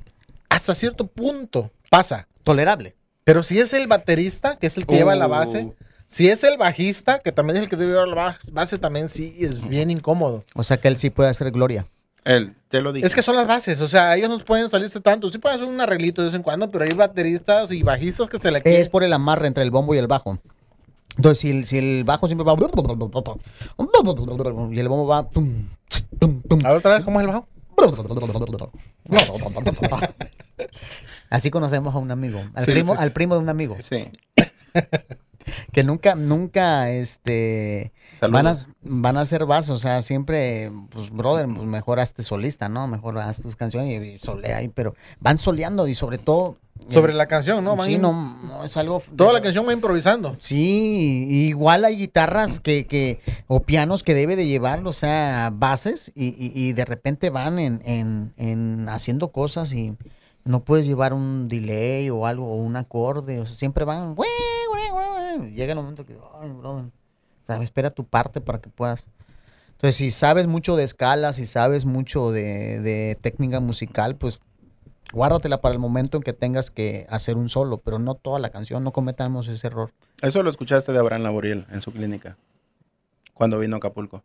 [0.50, 2.28] hasta cierto punto pasa.
[2.44, 2.94] Tolerable.
[3.24, 5.74] Pero si es el baterista, que es el que lleva la base, Uh.
[6.06, 9.08] si es el bajista, que también es el que debe llevar la ba- base, también
[9.08, 10.44] sí es bien incómodo.
[10.54, 11.86] O sea que él sí puede hacer gloria.
[12.24, 13.06] Él, te lo dije.
[13.06, 15.30] Es que son las bases, o sea, ellos no pueden salirse tanto.
[15.30, 18.38] Sí pueden hacer un arreglito de vez en cuando, pero hay bateristas y bajistas que
[18.38, 18.90] se le Es quieren.
[18.90, 20.38] por el amarre entre el bombo y el bajo.
[21.16, 22.54] Entonces, si el, si el bajo siempre va...
[24.72, 25.18] Y el bombo va...
[25.18, 27.48] A ver, otra vez, ¿cómo es el bajo?
[31.30, 33.04] Así conocemos a un amigo, al, Sí, primo, sí, sí.
[33.04, 34.10] al primo de un amigo, Sí.
[35.72, 37.92] que nunca, nunca, este,
[38.32, 42.68] van a, van a hacer vasos, o sea, siempre, pues, brother, pues mejor hazte solista,
[42.68, 42.86] ¿no?
[42.86, 46.56] Mejor haz tus canciones y, y solea ahí, pero van soleando y sobre todo...
[46.88, 47.76] Sobre la canción, ¿no?
[47.76, 49.02] Van Sí, no, no, es algo...
[49.14, 50.36] Toda la canción va improvisando.
[50.40, 56.10] Sí, igual hay guitarras que, que, o pianos que debe de llevar, o sea, bases
[56.14, 59.94] y, y- y de repente van en, en, en haciendo cosas y
[60.44, 64.30] no puedes llevar un delay o algo, o un acorde, o sea, siempre van, "Güey,
[65.36, 65.54] güey, güey".
[65.54, 69.04] llega el momento que, ay, brother, o sea, espera tu parte para que puedas.
[69.72, 74.40] Entonces, si sabes mucho de escalas, si sabes mucho de, de técnica musical, pues
[75.12, 78.50] guárdatela para el momento en que tengas que hacer un solo, pero no toda la
[78.50, 79.92] canción, no cometamos ese error.
[80.22, 82.36] Eso lo escuchaste de Abraham Laboriel en su clínica.
[83.34, 84.22] Cuando vino a Acapulco.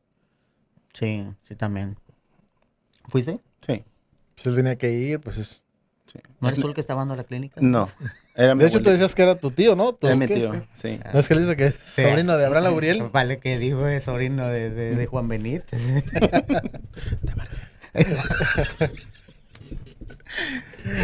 [0.94, 1.98] Sí, sí, también.
[3.08, 3.42] ¿Fuiste?
[3.62, 3.84] Sí.
[4.36, 5.64] Si él tenía que ir, pues es.
[6.12, 6.20] sí.
[6.42, 7.62] ¿No eres tú el que estaba dando la clínica?
[7.62, 7.88] No.
[8.38, 9.94] Era De hecho, tú decías que era tu tío, ¿no?
[9.94, 10.36] ¿Tu mi qué?
[10.36, 10.52] tío.
[11.14, 12.02] No es que él dice que es Sí.
[12.04, 13.04] sobrino de Abraham Laburiel.
[13.14, 15.80] Vale, que dijo es sobrino de, de- de Juan Benítez.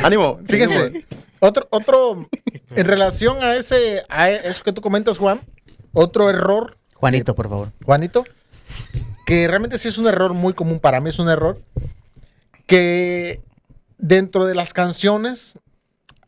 [0.03, 0.39] ¡Ánimo!
[0.45, 1.05] Fíjense,
[1.39, 2.29] otro, otro,
[2.75, 5.41] en relación a ese, a eso que tú comentas, Juan,
[5.93, 7.71] otro error, Juanito, por favor.
[7.83, 8.23] Juanito,
[9.25, 11.61] que realmente sí es un error muy común para mí, es un error
[12.67, 13.41] que
[13.97, 15.57] dentro de las canciones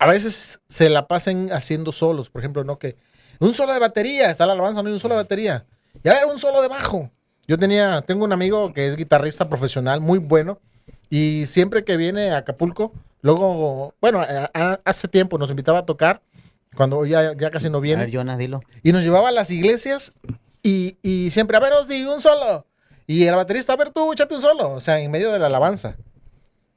[0.03, 2.95] a veces se la pasen haciendo solos, por ejemplo, no que
[3.39, 5.65] un solo de batería, está la alabanza, no hay un solo de batería,
[6.03, 7.09] y a ver, un solo de bajo.
[7.47, 10.59] Yo tenía, tengo un amigo que es guitarrista profesional, muy bueno,
[11.09, 15.85] y siempre que viene a Acapulco, luego, bueno, a- a- hace tiempo nos invitaba a
[15.85, 16.21] tocar,
[16.75, 18.61] cuando ya, ya casi no A viene, ver, Jonas, dilo.
[18.81, 20.13] y nos llevaba a las iglesias
[20.63, 22.65] y, y siempre, a ver, Osdi, un solo.
[23.05, 24.71] Y el baterista, a ver tú, échate un solo.
[24.71, 25.97] O sea, en medio de la alabanza.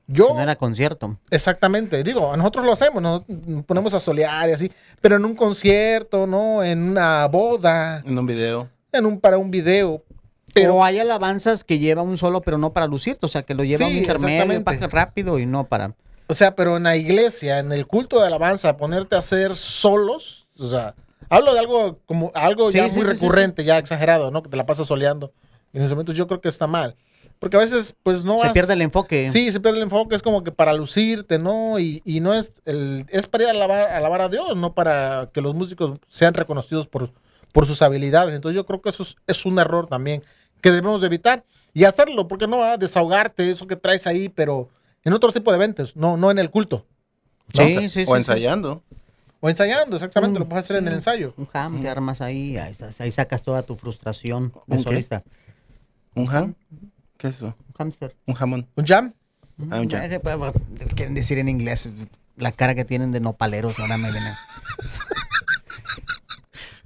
[0.08, 1.18] Yo, Si no era concierto.
[1.30, 5.34] exactamente, digo, nosotros lo hacemos, nos nos ponemos a solear y así, pero en un
[5.34, 6.62] concierto, ¿no?
[6.62, 8.68] En una boda, En un video.
[8.92, 10.02] en un, para un video.
[10.54, 13.26] Pero o hay alabanzas que lleva un solo, pero no para lucirte.
[13.26, 15.94] O sea, que lo lleva Sí, un intermedio para rápido y no para.
[16.28, 20.48] O sea, pero en la iglesia, en el culto de alabanza, ponerte a hacer solos,
[20.58, 20.94] o sea,
[21.28, 24.42] hablo de algo como algo Sí, ya sí, muy sí, sí, recurrente, ya exagerado, ¿no?
[24.42, 25.32] Que te la pasas soleando.
[25.74, 26.96] En esos momentos yo creo que está mal.
[27.38, 29.30] Porque a veces, pues no Se has- pierde el enfoque.
[29.30, 31.78] Sí, se pierde el enfoque, es como que para lucirte, ¿no?
[31.78, 34.72] Y, y no es, el, es para ir a alabar, a alabar a Dios, no
[34.74, 37.12] para que los músicos sean reconocidos por,
[37.52, 38.34] por sus habilidades.
[38.34, 40.22] Entonces yo creo que eso es, es un error también
[40.62, 44.30] que debemos de evitar y hacerlo, porque no va a desahogarte eso que traes ahí,
[44.30, 44.70] pero
[45.04, 46.86] en otro tipo de eventos, no, no en el culto.
[47.54, 47.62] ¿no?
[47.64, 48.18] Sí, O sea, sí, sí, O sí.
[48.18, 48.82] ensayando.
[49.40, 50.88] O ensayando, exactamente, Mm, lo puedes hacer en sí.
[50.88, 51.34] el ensayo.
[51.36, 55.22] Un ham que armas ahí, ahí, ahí sacas toda tu frustración de solista.
[56.14, 56.54] ¿Un ham?
[57.18, 57.46] ¿Qué es eso?
[57.68, 58.16] Un hámster.
[58.26, 58.66] Un jamón.
[58.76, 59.12] Un jam.
[59.70, 60.02] Ah, un jam.
[60.12, 60.20] Eh,
[60.94, 61.88] Quieren decir en inglés
[62.36, 64.30] la cara que tienen de nopaleros ahora me viene.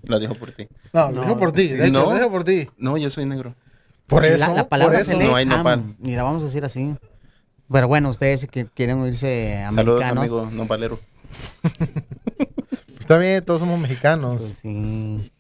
[0.03, 0.67] Lo dijo por ti.
[0.93, 2.11] No, lo No, digo por ti, de hecho, no.
[2.11, 2.69] lo digo por ti.
[2.79, 3.55] No, yo soy negro.
[4.07, 5.21] Por eso, la, la palabra por se eso.
[5.21, 5.95] lee No hay nopal.
[6.03, 6.97] y la vamos a decir así.
[7.71, 10.19] Pero bueno, ustedes que quieren oírse Saludos, americanos.
[10.19, 11.01] amigo nopalero.
[12.99, 14.41] Está bien, todos somos mexicanos.
[14.41, 15.31] Pues sí.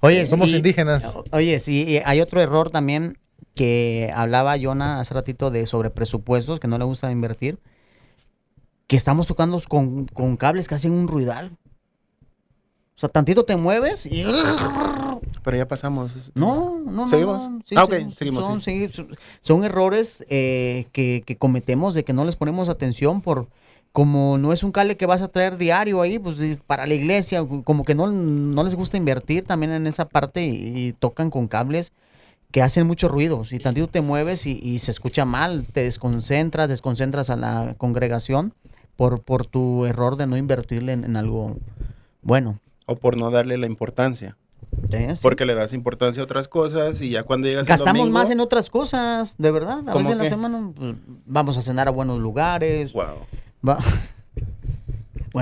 [0.00, 1.16] Oye, Somos indígenas.
[1.32, 3.18] Oye, sí, y hay otro error también
[3.56, 7.58] que hablaba Jonah hace ratito de sobre presupuestos, que no le gusta invertir,
[8.86, 11.56] que estamos tocando con, con cables que hacen un ruidal.
[12.96, 14.24] O sea, tantito te mueves y...
[15.42, 16.10] Pero ya pasamos.
[16.34, 17.08] No, no, no.
[17.08, 17.50] ¿Seguimos?
[17.50, 18.88] no, Ah, ok, seguimos, Son, sí.
[19.64, 23.48] errores eh, que, que cometemos de que no les ponemos atención por...
[23.92, 26.36] Como no es un cable que vas a traer diario ahí, pues
[26.66, 30.88] para la iglesia, como que no, no les gusta invertir también en esa parte y,
[30.88, 31.92] y tocan con cables
[32.50, 33.44] que hacen mucho ruido.
[33.44, 38.54] Si tantito te mueves y, y se escucha mal, te desconcentras, desconcentras a la congregación
[38.96, 41.56] por, por tu error de no invertirle en, en algo
[42.22, 42.60] bueno.
[42.86, 44.36] O por no darle la importancia.
[45.22, 48.30] Porque le das importancia a otras cosas y ya cuando llegas el Gastamos domingo, más
[48.30, 49.78] en otras cosas, de verdad.
[49.80, 50.94] A ¿Cómo veces en la semana pues,
[51.24, 52.92] vamos a cenar a buenos lugares.
[52.92, 53.04] Wow.
[53.66, 53.78] va-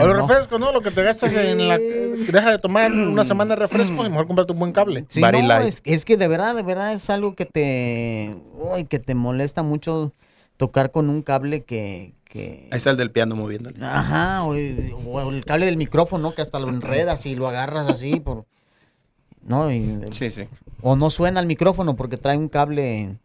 [0.03, 0.27] o los no.
[0.27, 0.73] refrescos, ¿no?
[0.73, 1.79] Lo que te gastas en la...
[1.79, 5.05] Deja de tomar una semana de refresco y mejor comprarte un buen cable.
[5.09, 8.99] Sí, no, es, es que de verdad, de verdad es algo que te, uy, que
[8.99, 10.13] te molesta mucho
[10.57, 13.79] tocar con un cable que, que Ahí está el del piano moviéndole.
[13.85, 18.21] ajá, o, o el cable del micrófono que hasta lo enredas y lo agarras así
[18.21, 18.47] por,
[19.43, 20.45] no, y- Sí, sí.
[20.81, 23.17] o no suena el micrófono porque trae un cable.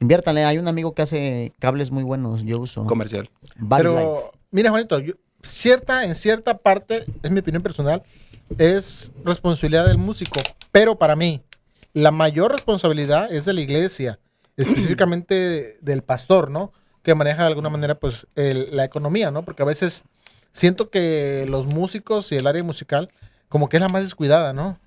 [0.00, 2.84] Inviértale, hay un amigo que hace cables muy buenos, yo uso.
[2.86, 3.30] Comercial.
[3.56, 3.68] Light.
[3.76, 8.02] Pero, mira, Juanito, yo- cierta, en cierta parte, es mi opinión personal,
[8.58, 10.40] es responsabilidad del músico.
[10.70, 11.42] Pero para mí,
[11.92, 14.18] la mayor responsabilidad es de la iglesia,
[14.56, 16.72] específicamente del pastor, ¿no?
[17.02, 19.44] Que maneja de alguna manera, pues, el- la economía, ¿no?
[19.44, 20.04] Porque a veces
[20.52, 23.10] siento que los músicos y el área musical,
[23.48, 24.78] como que es la más descuidada, ¿no?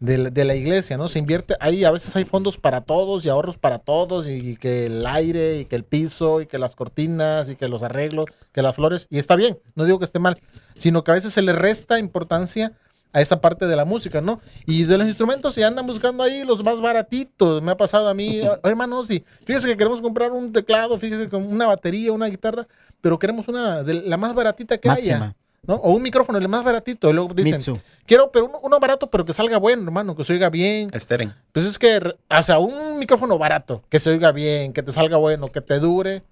[0.00, 1.08] De, la- de la iglesia, ¿no?
[1.08, 4.86] Se invierte, ahí a veces hay fondos para todos y ahorros para todos y, que
[4.86, 8.62] el aire y que el piso y que las cortinas y que los arreglos, que
[8.62, 10.40] las flores, y está bien, no digo que esté mal,
[10.76, 12.72] sino que a veces se le resta importancia
[13.12, 14.38] a esa parte de la música, ¿no?
[14.66, 18.14] Y de los instrumentos se andan buscando ahí los más baratitos, me ha pasado a
[18.14, 22.26] mí, "Oh, hermanos, y fíjese que queremos comprar un teclado, fíjese con una batería, una
[22.26, 22.68] guitarra,
[23.00, 25.34] pero queremos una de la más baratita que haya, Máxima.
[25.66, 25.74] ¿No?
[25.76, 27.78] O un micrófono, el más baratito, y luego dicen, Mitsu.
[28.06, 31.34] quiero, pero uno, uno barato, pero que salga bueno, hermano, que se oiga bien, Steren.
[31.52, 32.00] pues es que,
[32.30, 35.78] o sea, un micrófono barato, que se oiga bien, que te salga bueno, que te
[35.78, 36.22] dure,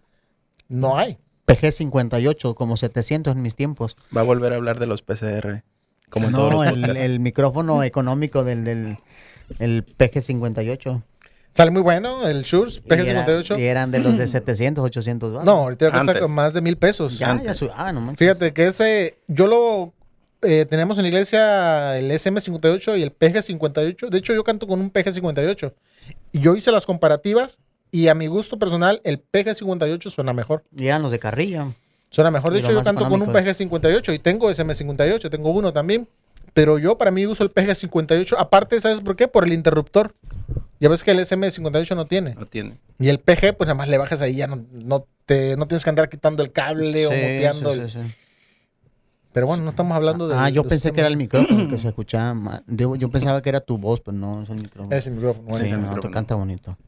[0.69, 1.19] no hay.
[1.47, 3.97] PG58, como 700 en mis tiempos.
[4.17, 5.63] Va a volver a hablar de los PCR.
[6.11, 8.99] Como no, todos los el, el micrófono económico del, del
[9.59, 11.03] el PG58.
[11.57, 13.59] Sale muy bueno el Shure Y era- PG58.
[13.59, 15.47] Y eran de los de 700, 800 dólares.
[15.47, 17.19] No, ahorita cuesta con más de mil pesos.
[17.19, 18.19] ya, ya Ah, no manches.
[18.19, 19.93] Fíjate que ese, yo lo
[20.43, 24.11] eh, tenemos en la iglesia el SM58 y el PG58.
[24.11, 25.73] De hecho, yo canto con un PG58.
[26.33, 27.59] Y yo hice las comparativas
[27.91, 30.63] y a mi gusto personal, el PG58 suena mejor.
[30.77, 31.73] Y eran los de Carrillo.
[32.11, 32.53] Suena mejor.
[32.53, 33.51] De Y hecho, yo canto con un económico.
[33.51, 36.07] PG58 y tengo SM58, tengo uno también.
[36.53, 38.37] Pero yo para mí uso el PG58.
[38.39, 39.27] Aparte, ¿sabes por qué?
[39.27, 40.15] Por el interruptor.
[40.81, 42.35] Ya ves que el SM58 no tiene.
[42.35, 42.79] No tiene.
[42.99, 45.85] Y el PG, pues nada más le bajas ahí, ya no, no, te, no tienes
[45.85, 47.75] que andar quitando el cable o muteando.
[47.75, 48.15] sí, el- sí, sí.
[49.33, 50.35] Pero bueno, no estamos hablando de.
[50.35, 52.65] Ah, yo pensé que era el micrófono que se escuchaba mal.
[52.69, 54.97] Yo pensaba que era tu voz, pero no, es el micrófono.
[54.97, 55.49] Es el micrófono.
[55.49, 55.59] bueno.
[55.59, 56.15] sí, es el no, micrófono.
[56.15, 56.79] canta bonito.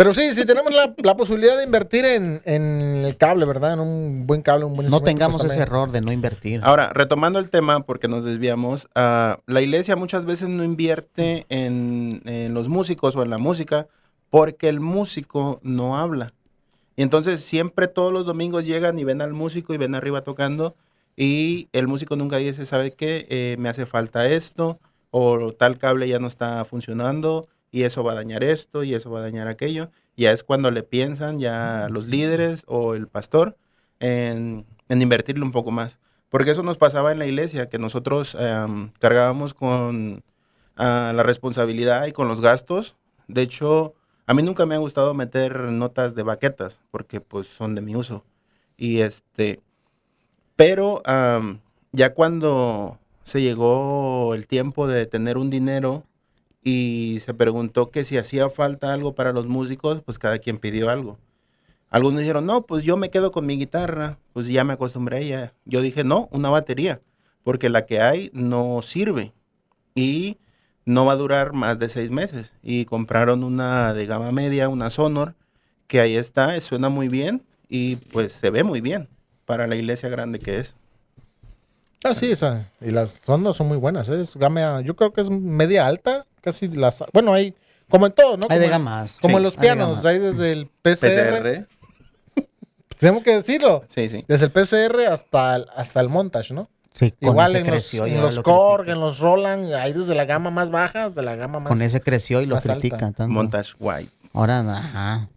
[0.00, 3.74] Pero sí, sí tenemos la, la posibilidad de invertir en, en el cable, ¿verdad?
[3.74, 6.62] En un buen cable, un buen No tengamos pues, ese error de no invertir.
[6.64, 12.22] Ahora, retomando el tema, porque nos desviamos, ah, la iglesia muchas veces no invierte en,
[12.24, 13.88] en los músicos o en la música
[14.30, 16.32] porque el músico no habla.
[16.96, 20.76] Y entonces siempre todos los domingos llegan y ven al músico y ven arriba tocando
[21.14, 23.26] y el músico nunca dice, ¿sabe qué?
[23.28, 24.78] Eh, me hace falta esto
[25.10, 29.10] o tal cable ya no está funcionando y eso va a dañar esto y eso
[29.10, 29.90] va a dañar aquello.
[30.16, 33.56] Ya es cuando le piensan ya los líderes o el pastor
[34.00, 35.98] en, en invertirle un poco más.
[36.30, 38.36] Porque eso nos pasaba en la iglesia, que nosotros
[39.00, 40.22] cargábamos con
[40.76, 42.96] ah, la responsabilidad y con los gastos.
[43.26, 43.94] De hecho,
[44.26, 47.96] a mí nunca me ha gustado meter notas de baquetas, porque pues son de mi
[47.96, 48.24] uso.
[48.76, 49.60] Y este,
[50.54, 51.02] pero
[51.92, 56.04] ya cuando se llegó el tiempo de tener un dinero
[56.62, 60.90] y se preguntó que si hacía falta algo para los músicos, pues cada quien pidió
[60.90, 61.18] algo.
[61.88, 65.20] Algunos dijeron, no, pues yo me quedo con mi guitarra, pues ya me acostumbré a
[65.20, 65.54] ella.
[65.64, 67.00] Yo dije, no, una batería,
[67.42, 69.32] porque la que hay no sirve
[69.94, 70.38] y
[70.84, 72.52] no va a durar más de seis meses.
[72.62, 75.34] Y compraron una de gama media, una Sonor,
[75.86, 79.08] que ahí está, suena muy bien y pues se ve muy bien
[79.44, 80.76] para la iglesia grande que es.
[82.04, 82.70] Ah, sí, esa.
[82.80, 84.08] Y las ondas son muy buenas.
[84.08, 84.20] ¿eh?
[84.20, 86.26] Es gama, yo creo que es media alta.
[86.40, 87.02] Casi las.
[87.12, 87.54] Bueno, hay.
[87.88, 88.46] Como en todo, ¿no?
[88.50, 89.18] Hay de Como en- gamas.
[89.20, 90.04] Como Sí, en los pianos.
[90.04, 91.66] Hay desde el PCR.
[92.98, 93.84] Tenemos que decirlo.
[93.88, 94.24] Sí, sí.
[94.28, 96.68] Desde el PCR hasta el, hasta el montage, ¿no?
[96.92, 98.92] Sí, con Igual ese en los, creció en los lo Korg, critica.
[98.94, 101.68] en los Roland, hay desde la gama más baja hasta la gama más.
[101.68, 103.28] Con ese creció y lo critica tanto.
[103.28, 104.10] Montage white.
[104.34, 105.28] Ahora, ajá.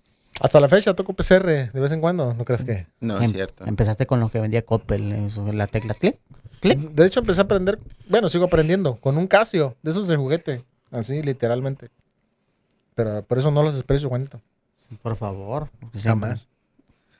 [0.41, 2.87] Hasta la fecha toco PCR de vez en cuando, ¿no crees que?
[2.99, 3.65] No, Em- es cierto.
[3.65, 6.17] Empezaste con lo que vendía Coppel, eso, la tecla clic,
[6.59, 6.79] clic.
[6.79, 7.79] De hecho, empecé a aprender,
[8.09, 10.63] bueno, sigo aprendiendo, con un Casio, de esos de juguete,
[10.93, 11.89] así, literalmente.
[12.95, 14.39] Pero por eso no los desprecio, Juanito.
[15.01, 15.69] Por favor.
[16.03, 16.47] Jamás.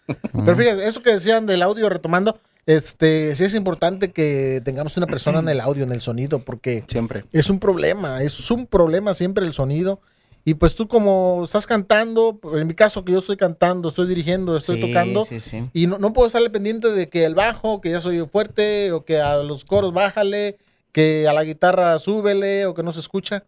[0.06, 5.08] Pero fíjate, eso que decían del audio, retomando, este, sí es importante que tengamos una
[5.08, 7.26] persona en el audio, en el sonido, porque Siempre.
[7.32, 10.02] es un problema, es un problema siempre el sonido.
[10.46, 14.58] Y pues tú como estás cantando, en mi caso que yo estoy cantando, estoy dirigiendo,
[14.58, 15.70] estoy Sí, tocando, Sí, sí.
[15.74, 19.06] y no, no puedo estarle pendiente de que el bajo, que ya soy fuerte, o
[19.06, 20.58] que a los coros bájale,
[20.92, 23.46] que a la guitarra súbele, o que no se escucha.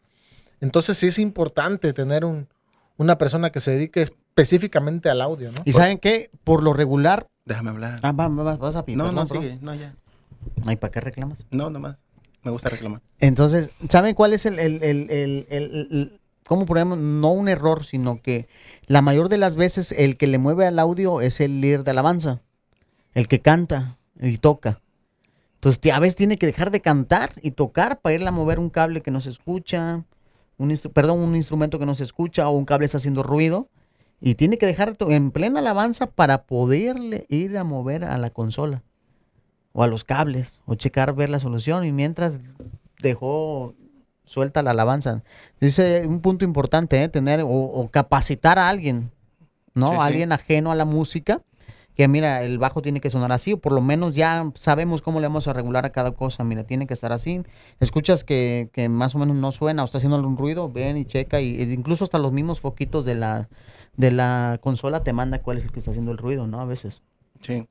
[0.61, 2.47] Entonces sí es importante tener un,
[2.97, 5.61] una persona que se dedique específicamente al audio, ¿no?
[5.65, 6.29] ¿Y saben qué?
[6.43, 7.27] Por lo regular...
[7.45, 7.99] Déjame hablar.
[8.01, 9.59] Ah, va, va, va, vas a pi- no, no, sigue.
[9.61, 9.93] No, ya.
[10.65, 11.45] Ay, ¿para qué reclamas?
[11.51, 11.97] No, nomás.
[12.43, 13.01] Me gusta reclamar.
[13.19, 17.85] Entonces, ¿saben cuál es el, el, el, el, el- el- cómo podemos, no un error,
[17.85, 18.47] sino que
[18.87, 21.91] la mayor de las veces el que le mueve al audio es el líder de
[21.91, 22.41] alabanza,
[23.13, 24.81] el que canta y toca.
[25.55, 28.69] Entonces, a veces tiene que dejar de cantar y tocar para irle a mover un
[28.69, 30.03] cable que no se escucha,
[30.57, 33.69] un perdón, un instrumento que no se escucha o un cable está haciendo ruido.
[34.21, 38.81] Y tiene que dejar en plena alabanza para poderle ir a mover a la consola
[39.73, 42.39] o a los cables o checar ver la solución y mientras
[43.01, 43.75] dejó
[44.23, 45.21] suelta la alabanza.
[45.59, 47.09] Dice un punto importante, ¿eh?
[47.09, 49.11] tener o, o capacitar a alguien,
[49.73, 49.89] ¿no?
[49.89, 50.01] Sí, sí.
[50.01, 51.41] Alguien ajeno a la música,
[51.95, 55.21] que mira, el bajo tiene que sonar así, o por lo menos ya sabemos cómo
[55.21, 57.41] le vamos a regular a cada cosa, mira, tiene que estar así.
[57.79, 61.05] Escuchas que, que más o menos no suena o está haciendo algún ruido, ven y
[61.05, 63.47] checa, y, e incluso hasta los mismos foquitos de la,
[63.95, 66.59] de la consola te manda cuál es el que está haciendo el ruido, ¿no?
[66.59, 67.01] A veces.
[67.41, 67.67] Sí.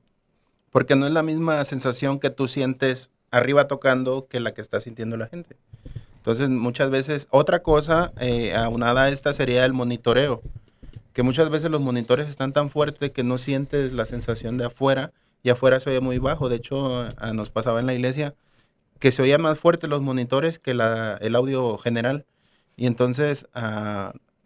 [0.71, 4.79] Porque no es la misma sensación que tú sientes arriba tocando que la que está
[4.79, 5.55] sintiendo la gente.
[6.17, 10.41] Entonces, muchas veces, otra cosa eh, aunada a esta sería el monitoreo.
[11.15, 15.13] Que muchas veces los monitores están tan fuertes que no sientes la sensación de afuera
[15.43, 16.49] y afuera se oye muy bajo.
[16.49, 18.35] De hecho, nos pasaba en la iglesia
[18.99, 22.25] que se oían más fuertes los monitores que la- el audio general.
[22.75, 23.47] Y entonces,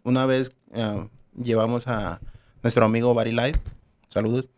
[0.04, 0.52] una vez
[1.34, 2.20] llevamos a
[2.62, 3.60] nuestro amigo Barry Live,
[4.06, 4.48] saludos,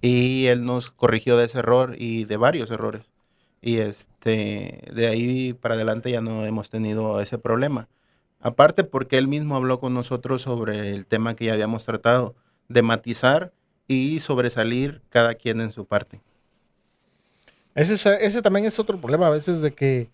[0.00, 3.10] y él nos corrigió de ese error y de varios errores.
[3.60, 7.86] Y este, de ahí para adelante ya no hemos tenido ese problema.
[8.40, 12.34] Aparte porque él mismo habló con nosotros sobre el tema que ya habíamos tratado,
[12.68, 13.52] de matizar
[13.86, 16.20] y sobresalir cada quien en su parte.
[17.74, 20.08] Ese, es- ese también es otro problema a veces de que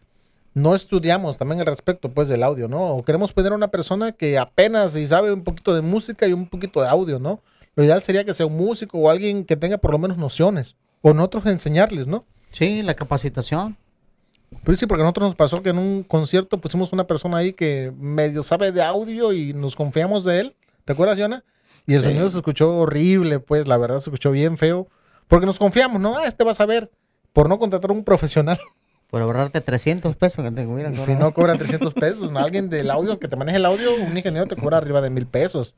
[0.54, 2.82] no estudiamos también al respecto pues del audio, ¿no?
[2.94, 6.32] O queremos poner a una persona que apenas y sabe un poquito de música y
[6.32, 7.40] un poquito de audio, ¿no?
[7.74, 10.76] Lo ideal sería que sea un músico o alguien que tenga por lo menos nociones.
[11.02, 12.24] O nosotros enseñarles, ¿no?
[12.52, 13.76] Sí, la capacitación.
[14.64, 17.52] Pero sí, porque a nosotros nos pasó que en un concierto pusimos una persona ahí
[17.52, 20.56] que medio sabe de audio y nos confiamos de él.
[20.84, 21.44] ¿Te acuerdas, Yona?
[21.86, 22.08] Y el Sí.
[22.08, 24.88] sonido se escuchó horrible, pues la verdad se escuchó bien feo.
[25.28, 26.16] Porque nos confiamos, ¿no?
[26.16, 26.90] Ah, este va a saber.
[27.32, 28.58] Por no contratar a un profesional.
[29.10, 32.40] Por ahorrarte 300 pesos que te hubieran Si no cobran 300 pesos, ¿no?
[32.40, 35.26] Alguien del audio que te maneje el audio, un ingeniero te cobra arriba de mil
[35.26, 35.76] pesos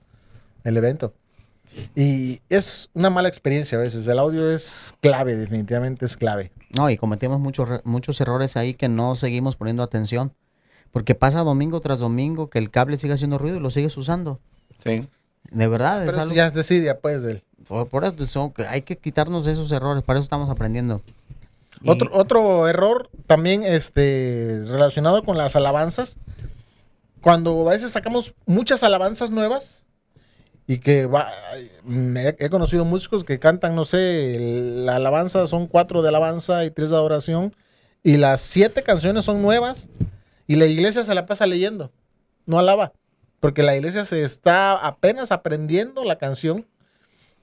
[0.64, 1.12] el evento.
[1.94, 4.06] Y es una mala experiencia a veces.
[4.06, 6.50] El audio es clave, definitivamente es clave.
[6.70, 10.32] No, y cometemos muchos muchos errores ahí que no seguimos poniendo atención.
[10.92, 14.40] Porque pasa domingo tras domingo que el cable sigue haciendo ruido y lo sigues usando.
[14.82, 15.06] Sí.
[15.50, 17.42] De verdad, Pero algo- ya es desidia, pues, del...
[17.66, 21.02] por, por eso son hay que quitarnos de esos errores, para eso estamos aprendiendo.
[21.82, 26.16] Y- Otro, otro error también este, relacionado con las alabanzas.
[27.20, 29.84] Cuando a veces sacamos muchas alabanzas nuevas
[30.70, 31.32] y que va,
[32.38, 36.90] he, conocido músicos que cantan, no sé, la alabanza son cuatro de alabanza y tres
[36.90, 37.56] de adoración
[38.02, 39.88] y las siete canciones son nuevas
[40.46, 41.90] y la iglesia se la pasa leyendo,
[42.44, 42.92] no alaba,
[43.40, 46.66] porque la iglesia se está apenas aprendiendo la canción.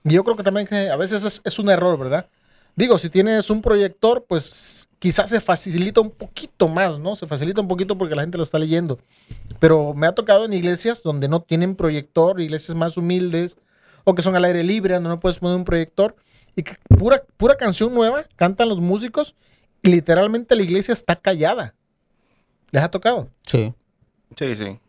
[0.04, 2.28] Y yo creo que también que a veces es, es un error, ¿verdad?
[2.76, 7.16] Digo, si tienes un proyector, pues quizás se facilita un poquito más, ¿no?
[7.16, 9.00] Se facilita un poquito porque la gente lo está leyendo.
[9.60, 13.58] Pero me ha tocado en iglesias donde no tienen proyector, iglesias más humildes,
[14.04, 16.16] o que son al aire libre, donde no puedes poner un proyector,
[16.56, 19.36] y que pura, pura canción nueva cantan los músicos,
[19.82, 21.76] y literalmente la iglesia está callada.
[22.72, 23.30] ¿Les ha tocado?
[23.46, 23.74] Sí.
[24.38, 24.80] Sí, sí.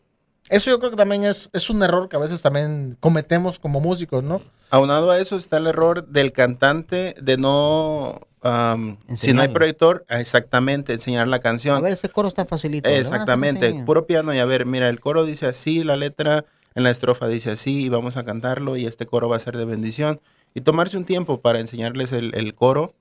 [0.48, 3.80] Eso yo creo que también es, es un error que a veces también cometemos como
[3.80, 4.40] músicos, ¿no?
[4.70, 10.04] Aunado a eso está el error del cantante de no, am, si no hay proyector,
[10.08, 11.82] ah, exactamente, enseñar la A canción.
[11.82, 12.88] ver, este coro está facilito.
[12.88, 13.82] a hacer Exactamente, así.
[13.84, 16.44] puro piano y a ver, mira, el coro dice así, la letra
[16.74, 19.56] en la estrofa dice así y vamos a cantarlo y este coro va a ser
[19.56, 20.20] de bendición.
[20.54, 22.94] Y tomarse un tiempo para enseñarles el, el coro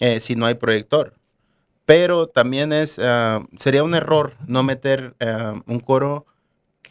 [0.00, 1.14] eh, si no hay proyector.
[1.84, 6.26] Pero también es, ah, sería un error no meter ah, un coro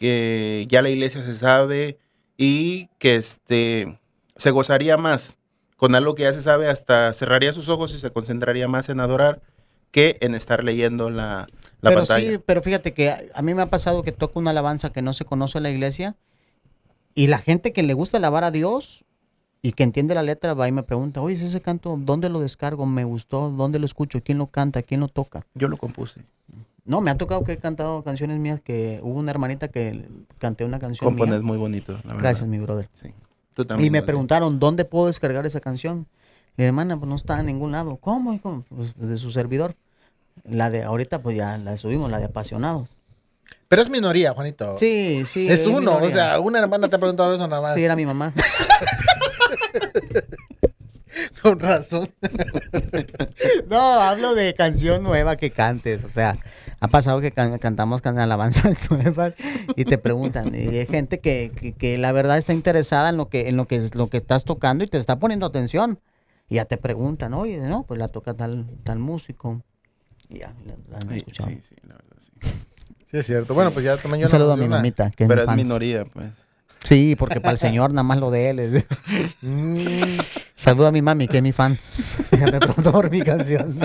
[0.00, 1.98] que ya la iglesia se sabe
[2.38, 3.98] y que este,
[4.34, 5.38] se gozaría más
[5.76, 8.98] con algo que ya se sabe, hasta cerraría sus ojos y se concentraría más en
[9.00, 9.42] adorar
[9.90, 11.46] que en estar leyendo la,
[11.82, 12.30] la pero pantalla.
[12.30, 15.02] sí, pero fíjate que a, a mí me ha pasado que toco una alabanza que
[15.02, 16.16] no se conoce en la iglesia
[17.14, 19.04] y la gente que le gusta alabar a Dios
[19.62, 22.86] y que entiende la letra va y me pregunta, oye, ese canto, ¿dónde lo descargo?
[22.86, 24.22] Me gustó, ¿dónde lo escucho?
[24.22, 24.82] ¿Quién lo canta?
[24.82, 25.46] ¿Quién lo toca?
[25.54, 26.22] Yo lo compuse.
[26.84, 30.08] No, me ha tocado que he cantado canciones mías que hubo una hermanita que
[30.38, 31.46] canté una canción Compones mía.
[31.46, 32.18] muy bonito, la verdad.
[32.18, 32.88] Gracias, mi brother.
[33.00, 33.12] Sí.
[33.54, 33.86] Tú también.
[33.86, 36.06] Y me preguntaron, ¿dónde puedo descargar esa canción?
[36.56, 37.96] Y hermana, pues no está en ningún lado.
[37.96, 38.32] ¿Cómo?
[38.32, 38.64] hijo?
[38.74, 39.76] Pues de su servidor.
[40.44, 42.96] La de ahorita, pues ya la subimos, la de apasionados.
[43.68, 44.76] Pero es minoría, Juanito.
[44.78, 45.48] Sí, sí.
[45.48, 46.08] es uno, minoría.
[46.08, 47.74] o sea, una hermana te ha preguntado eso nada más.
[47.74, 48.32] Sí, era mi mamá.
[51.42, 52.08] Con razón.
[53.68, 56.04] No, hablo de canción nueva que cantes.
[56.04, 56.36] O sea,
[56.80, 59.34] ha pasado que can- cantamos can- alabanzas nuevas
[59.76, 60.54] y te preguntan.
[60.54, 63.66] Y hay gente que, que- que la verdad está interesada en lo que, en lo
[63.66, 66.00] que es lo que estás tocando y te está poniendo atención.
[66.48, 69.62] Y ya te preguntan, oye, no, pues la toca tal, tal músico.
[70.28, 71.48] Y ya, la, la han Sí, escuchado.
[71.50, 72.30] sí, sí, la verdad, sí.
[73.10, 73.54] Sí, es cierto.
[73.54, 75.44] Bueno, pues ya también yo Un saludo a nos mi una- mamita, que es Pero
[75.46, 76.30] mi es minoría, pues.
[76.84, 78.58] Sí, porque para el señor nada más lo de él.
[78.58, 78.84] es-
[79.42, 80.18] Mm,
[80.62, 81.78] Saludo a mi mami, que es mi fan.
[82.32, 83.78] Ella me preguntó por mi canción.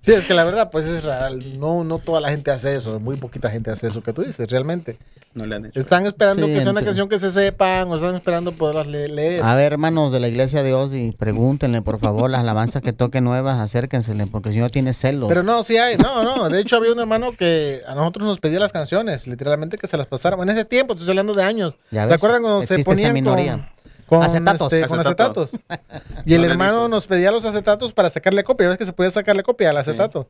[0.00, 1.42] Sí, es que la verdad, pues es real.
[1.58, 3.00] No, no toda la gente hace eso.
[3.00, 4.98] Muy poquita gente hace eso que tú dices, realmente.
[5.34, 5.80] No le han hecho.
[5.80, 9.08] Están esperando Sí, que sea una canción que se sepan o están esperando poderlas le-
[9.08, 9.42] leer.
[9.42, 12.92] A ver, hermanos de la iglesia de Dios, y pregúntenle, por favor, las alabanzas que
[12.92, 15.28] toquen nuevas, acérquensele, porque si no tiene celos.
[15.28, 15.96] Pero no, sí hay.
[15.96, 16.48] No, no.
[16.48, 19.26] De hecho, había un hermano que a nosotros nos pedía las canciones.
[19.26, 20.44] Literalmente que se las pasáramos.
[20.46, 21.74] En ese tiempo, estoy hablando de años.
[21.90, 23.52] Ya ¿Se ves, acuerdan cuando se existe esa ponían minoría.
[23.52, 23.75] con,
[24.06, 24.72] con Acetatos.
[24.72, 25.42] este, con Acetato.
[25.42, 25.80] acetatos?
[26.26, 28.68] Y el hermano nos pedía los acetatos para sacarle copia.
[28.68, 30.28] ¿Ves que se podía sacarle copia al acetato?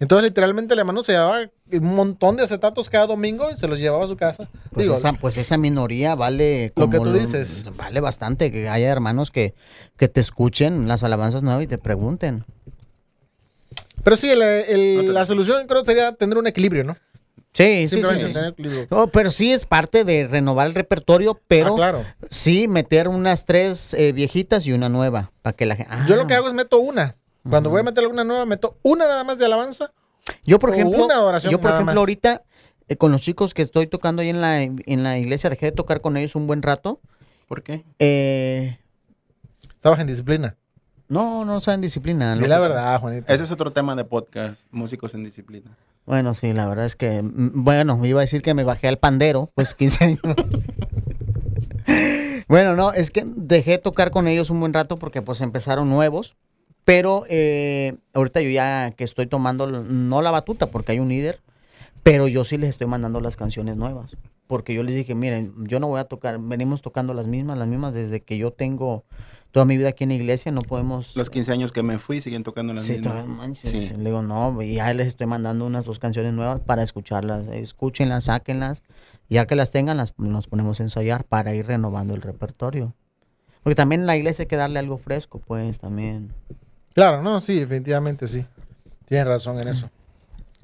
[0.00, 1.40] Entonces, literalmente, el hermano se llevaba
[1.72, 4.48] un montón de acetatos cada domingo y se los llevaba a su casa.
[4.72, 7.64] Pues, Digo, esa, pues esa minoría vale Lo que como tú dices.
[7.76, 9.54] Vale bastante que haya hermanos que,
[9.96, 12.44] que te escuchen las alabanzas nuevas y te pregunten.
[14.02, 16.96] Pero sí, el- el- No te- la solución creo sería tener un equilibrio, ¿no?
[17.54, 18.86] Sí, sí, sí.
[18.90, 22.04] Oh, pero sí es parte de renovar el repertorio, pero Ah, claro.
[22.28, 25.94] sí meter unas tres eh, viejitas y una nueva para que la gente.
[26.08, 27.16] Yo lo que hago es meto una.
[27.48, 29.92] Cuando voy a meter alguna nueva, meto una nada más de alabanza.
[30.44, 31.98] Yo, por o ejemplo, una adoración yo, por nada ejemplo, más.
[32.00, 32.42] ahorita
[32.88, 35.72] eh, con los chicos que estoy tocando ahí en la, en la iglesia, dejé de
[35.72, 37.00] tocar con ellos un buen rato.
[37.46, 37.84] ¿Por qué?
[37.98, 38.78] Eh,
[39.74, 40.56] Estabas en disciplina.
[41.08, 42.34] no, no saben disciplina.
[42.34, 43.32] Di los- la verdad, Juanito.
[43.32, 45.76] Ese es otro tema de podcast, músicos en disciplina.
[46.06, 48.88] Bueno, sí, la verdad es que, mm, bueno, me iba a decir que me bajé
[48.88, 50.20] al pandero, pues 15 años.
[52.48, 55.88] bueno, no, es que dejé de tocar con ellos un buen rato porque pues empezaron
[55.88, 56.36] nuevos,
[56.84, 61.40] pero eh, ahorita yo ya que estoy tomando, no la batuta porque hay un líder,
[62.02, 64.16] pero yo sí les estoy mandando las canciones nuevas.
[64.46, 67.66] Porque yo les dije, miren, yo no voy a tocar, venimos tocando las mismas, las
[67.66, 69.04] mismas desde que yo tengo
[69.54, 71.14] toda mi vida aquí en la iglesia, no podemos...
[71.14, 73.24] Los 15 años que me fui siguen tocando las Sí, mismas.
[73.24, 73.70] manches.
[73.70, 73.88] Sí.
[73.96, 77.46] Le digo, no, y ya les estoy mandando unas dos canciones nuevas para escucharlas.
[77.46, 78.82] Escúchenlas, sáquenlas.
[79.30, 82.94] Ya que las tengan, las nos ponemos a ensayar para ir renovando el repertorio.
[83.62, 86.32] Porque también en la iglesia hay que darle algo fresco, pues, también.
[86.92, 88.44] Claro, no, sí, definitivamente sí.
[89.06, 89.88] Tienes razón en eso.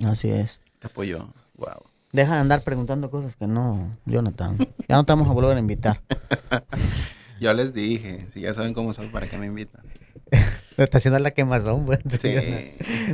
[0.05, 0.59] Así es.
[0.81, 1.29] Te apoyo.
[1.59, 1.85] Wow.
[2.11, 4.59] Deja de andar preguntando cosas que no, Jonathan.
[4.89, 6.01] Ya no te vamos a volver a invitar.
[7.41, 9.83] Yo les dije, si ya saben cómo soy, ¿para qué me invitan?
[10.77, 11.99] Está haciendo la quemazón, pues.
[12.21, 12.35] Sí,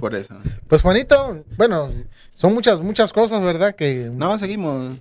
[0.00, 0.34] por eso.
[0.68, 1.90] Pues Juanito, bueno,
[2.34, 3.74] son muchas, muchas cosas, ¿verdad?
[3.74, 4.98] Que No, seguimos.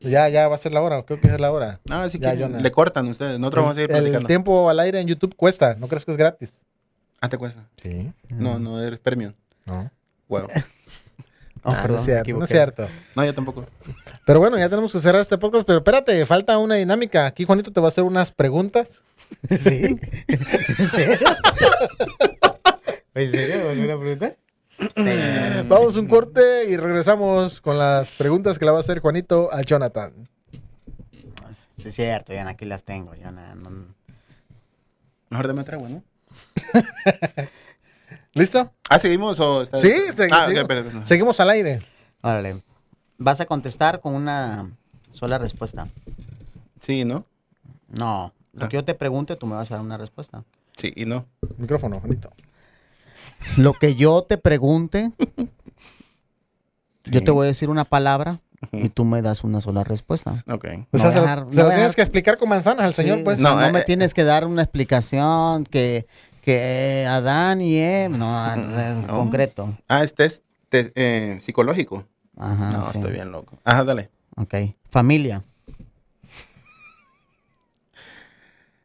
[0.00, 1.80] ya, ya va a ser la hora, creo que es la hora.
[1.86, 2.60] No, así Ya, que Jonah.
[2.60, 3.38] le cortan ustedes.
[3.38, 4.26] Nosotros vamos a seguir el, el platicando.
[4.28, 6.60] tiempo al aire en YouTube cuesta, ¿no crees que es gratis?
[7.20, 7.64] Ah, te cuesta.
[7.82, 8.12] Sí.
[8.30, 9.32] No, no, eres premium.
[9.66, 9.90] No,
[10.28, 10.48] Wow.
[11.62, 12.88] Oh, Ah, perdón, no me es cierto, no es cierto.
[13.14, 13.66] No, yo tampoco.
[14.24, 17.26] Pero bueno, ya tenemos que cerrar este podcast, pero espérate, falta una dinámica.
[17.26, 19.02] Aquí Juanito te va a hacer unas preguntas.
[19.48, 19.56] ¿Sí?
[20.28, 21.16] ¿En serio?
[23.14, 23.68] ¿En serio?
[23.70, 24.32] ¿Alguna pregunta?
[25.68, 29.52] Vamos a un corte y regresamos con las preguntas que le va a hacer Juanito
[29.52, 30.12] a Jonathan.
[31.76, 33.14] Sí, es cierto, ya aquí las tengo.
[33.14, 33.94] Ya no- no-
[35.28, 36.02] Mejor dame otra, ¿no?
[38.34, 38.72] ¿Listo?
[38.88, 41.08] Ah, ¿seguimos o está- Sí, segui- Ah, seguimos.
[41.08, 41.80] Seguimos al aire.
[42.22, 42.62] Órale.
[43.18, 44.70] Vas a contestar con una
[45.12, 45.88] sola respuesta.
[46.80, 47.24] Sí, ¿no?
[47.88, 48.32] No.
[48.52, 48.68] Lo Ah.
[48.68, 50.44] que yo te pregunte, tú me vas a dar una respuesta.
[50.76, 51.26] Sí y no.
[51.58, 52.30] Micrófono, Juanito.
[53.56, 55.10] Lo que yo te pregunte,
[57.04, 58.40] yo te voy a decir una palabra
[58.72, 60.44] y tú me das una sola respuesta.
[60.48, 60.64] Ok.
[60.66, 62.48] O No sea, se, lo- dejar- se no lo voy a tienes que explicar con
[62.48, 63.40] manzanas al señor, Sí, pues.
[63.40, 66.06] no, No, me eh, tienes que dar una explicación que,
[66.54, 69.16] que Adán y Eva, no, en No.
[69.16, 69.76] concreto.
[69.88, 72.06] Ah, este es te- eh, psicológico.
[72.36, 72.98] Ajá, no, sí.
[72.98, 73.58] estoy bien loco.
[73.64, 74.10] Ajá, dale.
[74.36, 74.54] Ok.
[74.90, 75.44] Familia,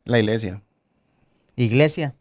[0.03, 0.61] La iglesia.
[1.55, 2.13] iglesia.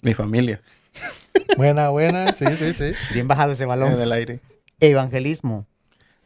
[0.00, 0.60] Mi familia.
[1.56, 2.32] Buena, buena.
[2.32, 2.92] Sí, sí, sí.
[3.14, 4.00] Bien bajado ese En balón.
[4.00, 4.40] el aire.
[4.80, 5.66] Evangelismo.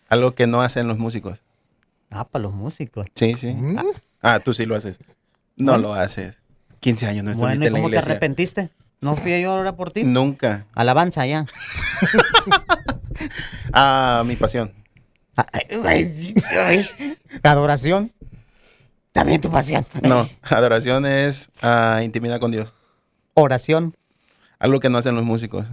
[0.09, 1.43] Algo que no hacen los músicos.
[2.11, 3.07] Ah, para los músicos.
[3.15, 3.53] Sí, sí.
[3.53, 3.77] Mm.
[4.23, 4.99] Ah, tú sí lo haces.
[5.57, 5.89] No Bueno.
[5.89, 6.39] lo haces.
[6.81, 8.71] 15 años no Bueno, estuviste ¿y en la cómo te arrepentiste?
[9.01, 10.05] ¿No fui yo ahora por ti?
[10.05, 10.67] Nunca.
[10.75, 11.47] Alabanza ya.
[13.73, 14.73] Ah, mi pasión.
[17.43, 18.13] Adoración.
[19.13, 19.87] También tu pasión.
[20.03, 22.73] No, adoración es ah, intimidad con Dios.
[23.35, 23.95] Oración.
[24.59, 25.67] Algo que no hacen los músicos.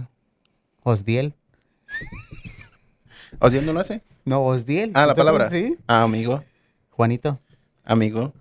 [0.82, 1.34] Osdiel.
[3.38, 4.02] ¿Osdiel no lo hace?
[4.24, 4.90] No, Osdiel.
[4.94, 5.50] Ah, la ¿Tú te palabra.
[5.50, 5.76] Sí.
[5.86, 6.44] Ah, amigo,
[6.90, 7.40] Juanito.
[7.84, 8.32] amigo,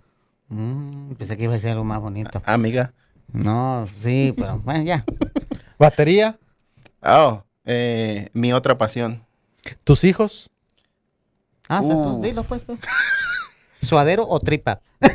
[0.53, 2.41] Mm, pensé que iba a ser algo más bonito.
[2.45, 2.93] amiga.
[3.31, 5.03] No, sí, pero bueno, ya.
[5.79, 6.37] Batería,
[7.01, 9.23] Oh, eh, mi otra pasión.
[9.83, 10.49] tus hijos.
[11.67, 12.21] Ah, o sea, tú, Uh.
[12.21, 12.77] dilo pues tú.
[13.81, 14.81] ¿Suadero o tripa?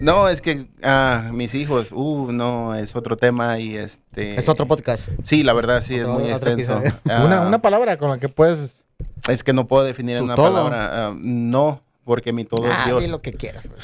[0.00, 4.38] No, es que ah, mis hijos, uh, no, es otro tema y este...
[4.38, 5.08] Es otro podcast.
[5.24, 6.82] Sí, la verdad, sí, Otro- es muy extenso.
[7.08, 8.84] Ah, Una, una palabra con la que puedes.
[9.28, 10.52] Es que no puedo definir en una todo.
[10.54, 11.08] palabra.
[11.08, 13.02] ah, no, porque mi todo ah, es Dios.
[13.02, 13.64] di lo que quieras.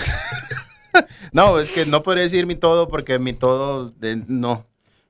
[1.32, 4.64] No, es que no podría decir mi todo porque mi todo, de- no.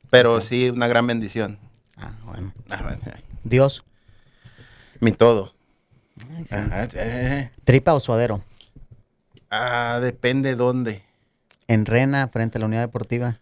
[0.09, 1.59] Pero sí, una gran bendición.
[1.99, 2.55] Ah, bueno.
[2.71, 2.99] Ah, bueno,
[3.43, 3.85] Dios,
[5.01, 5.53] Mi todo.
[6.51, 8.43] Ajá, eh, tripa o suadero.
[9.51, 11.03] ah, depende dónde.
[11.69, 13.41] En Rena, frente a la unidad deportiva.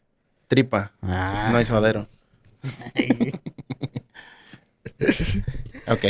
[0.49, 2.09] Tripa, Ah, no hay suadero.
[5.87, 6.05] ok.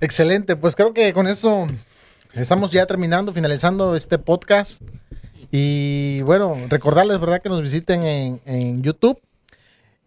[0.00, 1.68] Excelente, pues creo que con esto
[2.34, 4.82] estamos ya terminando, finalizando este podcast.
[5.50, 7.40] Y bueno, recordarles, ¿verdad?
[7.40, 9.20] Que nos visiten en, en YouTube,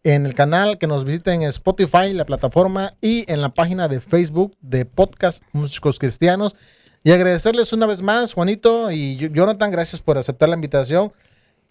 [0.04, 4.02] en el canal, que nos visiten en Spotify, la plataforma y en la página de
[4.02, 6.56] Facebook de Podcast Músicos Cristianos.
[7.04, 11.14] Y agradecerles una vez más, Juanito y Jonathan, gracias por aceptar la invitación.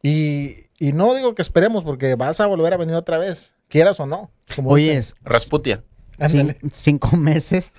[0.02, 4.00] Y, y no digo que esperemos, porque vas a volver a venir otra vez, quieras
[4.00, 4.30] o no.
[4.54, 5.84] como Oye, Rasputia.
[6.18, 6.56] Ándale.
[6.72, 7.72] cinco meses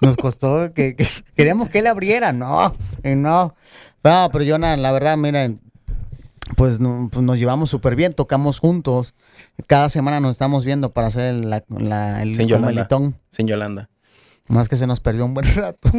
[0.00, 1.06] nos costó que, que
[1.36, 2.32] queríamos que él abriera.
[2.32, 2.74] No,
[3.04, 3.54] y no.
[4.04, 5.60] No, pero Jonah, la verdad, miren,
[6.56, 9.14] pues, no- pues nos llevamos súper bien, tocamos juntos.
[9.66, 12.68] Cada semana nos estamos viendo para hacer el, la, la- el Sin Yolanda.
[12.88, 13.18] comelitón.
[13.30, 13.88] Sin Yolanda.
[14.48, 15.90] Más que se nos perdió un buen rato.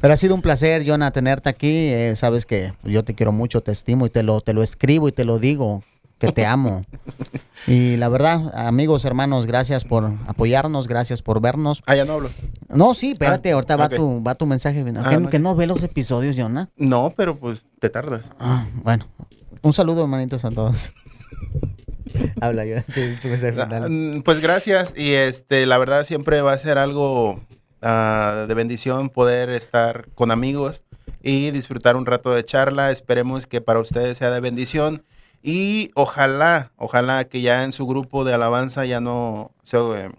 [0.00, 1.68] Pero ha sido un placer, Jonah, tenerte aquí.
[1.88, 5.08] Eh, sabes que yo te quiero mucho, te estimo y te lo, te lo escribo
[5.08, 5.82] y te lo digo,
[6.20, 6.84] que te amo.
[7.66, 11.82] Y la verdad, amigos, hermanos, gracias por apoyarnos, gracias por vernos.
[11.86, 12.30] Ah, ya no hablo.
[12.68, 14.84] No, sí, espérate, Ah, ahorita va, tu, va tu mensaje.
[14.98, 15.30] Ah, ¿Que, no.
[15.30, 16.68] que no ve los episodios, Jonah?
[16.76, 18.30] No, pero pues te tardas.
[18.38, 19.06] Ah, bueno,
[19.62, 20.90] un saludo, hermanitos, a todos.
[22.40, 22.64] Habla,
[23.22, 23.90] tu, mensaje Ah, final.
[23.90, 27.40] mm, Pues gracias y este la verdad siempre va a ser algo
[27.82, 30.82] de bendición poder estar con amigos
[31.22, 32.90] y disfrutar un rato de charla.
[32.90, 35.04] Esperemos que para ustedes sea de bendición
[35.42, 40.10] y ojalá, ojalá que ya en su grupo de alabanza ya no se, eh,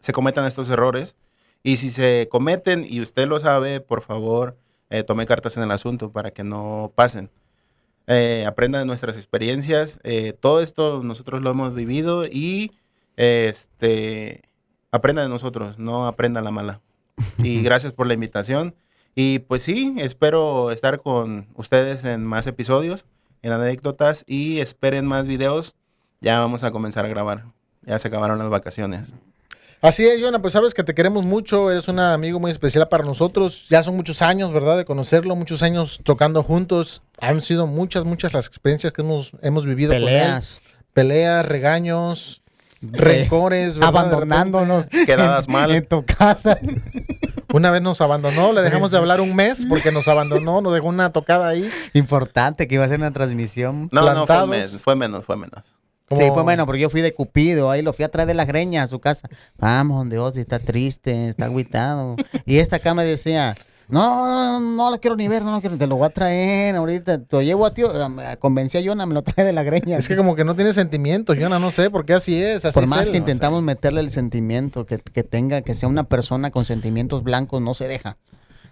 [0.00, 1.16] se cometan estos errores
[1.62, 4.56] y si se cometen y usted lo sabe, por favor,
[4.90, 7.30] eh, tome cartas en el asunto para que no pasen.
[8.06, 9.98] Eh, aprenda de nuestras experiencias.
[10.02, 12.72] eh, todo esto nosotros lo hemos vivido y
[13.16, 14.42] este
[14.90, 16.80] aprenda de nosotros, no aprenda la mala.
[17.38, 18.74] Y gracias por la invitación.
[19.14, 23.04] Y pues sí, espero estar con ustedes en más episodios,
[23.42, 25.74] en anécdotas y esperen más videos.
[26.20, 27.44] Ya vamos a comenzar a grabar.
[27.82, 29.02] Ya se acabaron las vacaciones.
[29.80, 33.04] Así es, Jonah, pues sabes que te queremos mucho, eres un amigo muy especial para
[33.04, 33.64] nosotros.
[33.70, 34.76] Ya son muchos años, ¿verdad?
[34.76, 37.02] De conocerlo, muchos años tocando juntos.
[37.20, 40.04] Han sido muchas, muchas las experiencias que hemos, hemos vivido con él.
[40.06, 40.60] Peleas.
[40.92, 42.42] Peleas, regaños,
[42.82, 44.86] rencores, Abandonándonos.
[44.86, 45.70] Quedadas mal.
[45.76, 45.86] En.
[47.52, 50.88] Una vez nos abandonó, le dejamos de hablar un mes porque nos abandonó, nos dejó
[50.88, 51.70] una tocada ahí.
[51.94, 53.88] Importante que iba a ser una transmisión.
[53.90, 55.64] No, no, fue, menos, fue menos, fue menos.
[56.10, 58.46] Sí, pues bueno, porque yo fui de Cupido, ahí lo fui a traer de la
[58.46, 59.28] greña a su casa.
[59.58, 62.16] Vamos, donde Ozzy está triste, está agüitado.
[62.46, 63.56] Y esta acá me decía,
[63.88, 66.10] no, no, no, no lo quiero ni ver, no lo quiero, te lo voy a
[66.10, 67.22] traer ahorita.
[67.24, 67.90] Te lo llevo a tío,
[68.38, 69.96] convencí a Jonah, me lo trae de la greña.
[69.96, 72.64] Es que como que no tiene sentimientos, Jonah, no sé por qué así es.
[72.64, 73.12] Así Por es más él.
[73.12, 77.62] que intentamos meterle el sentimiento, que, que tenga, que sea una persona con sentimientos blancos,
[77.62, 78.18] no se deja.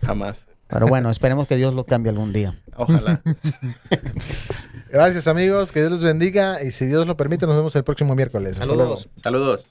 [0.04, 0.46] Jamás.
[0.68, 2.60] Pero bueno, esperemos que Dios lo cambie algún día.
[2.76, 3.22] Ojalá.
[4.90, 8.14] Gracias amigos, que Dios los bendiga y si Dios lo permite nos vemos el próximo
[8.14, 8.58] miércoles.
[8.66, 8.98] Luego.
[9.22, 9.64] Saludos.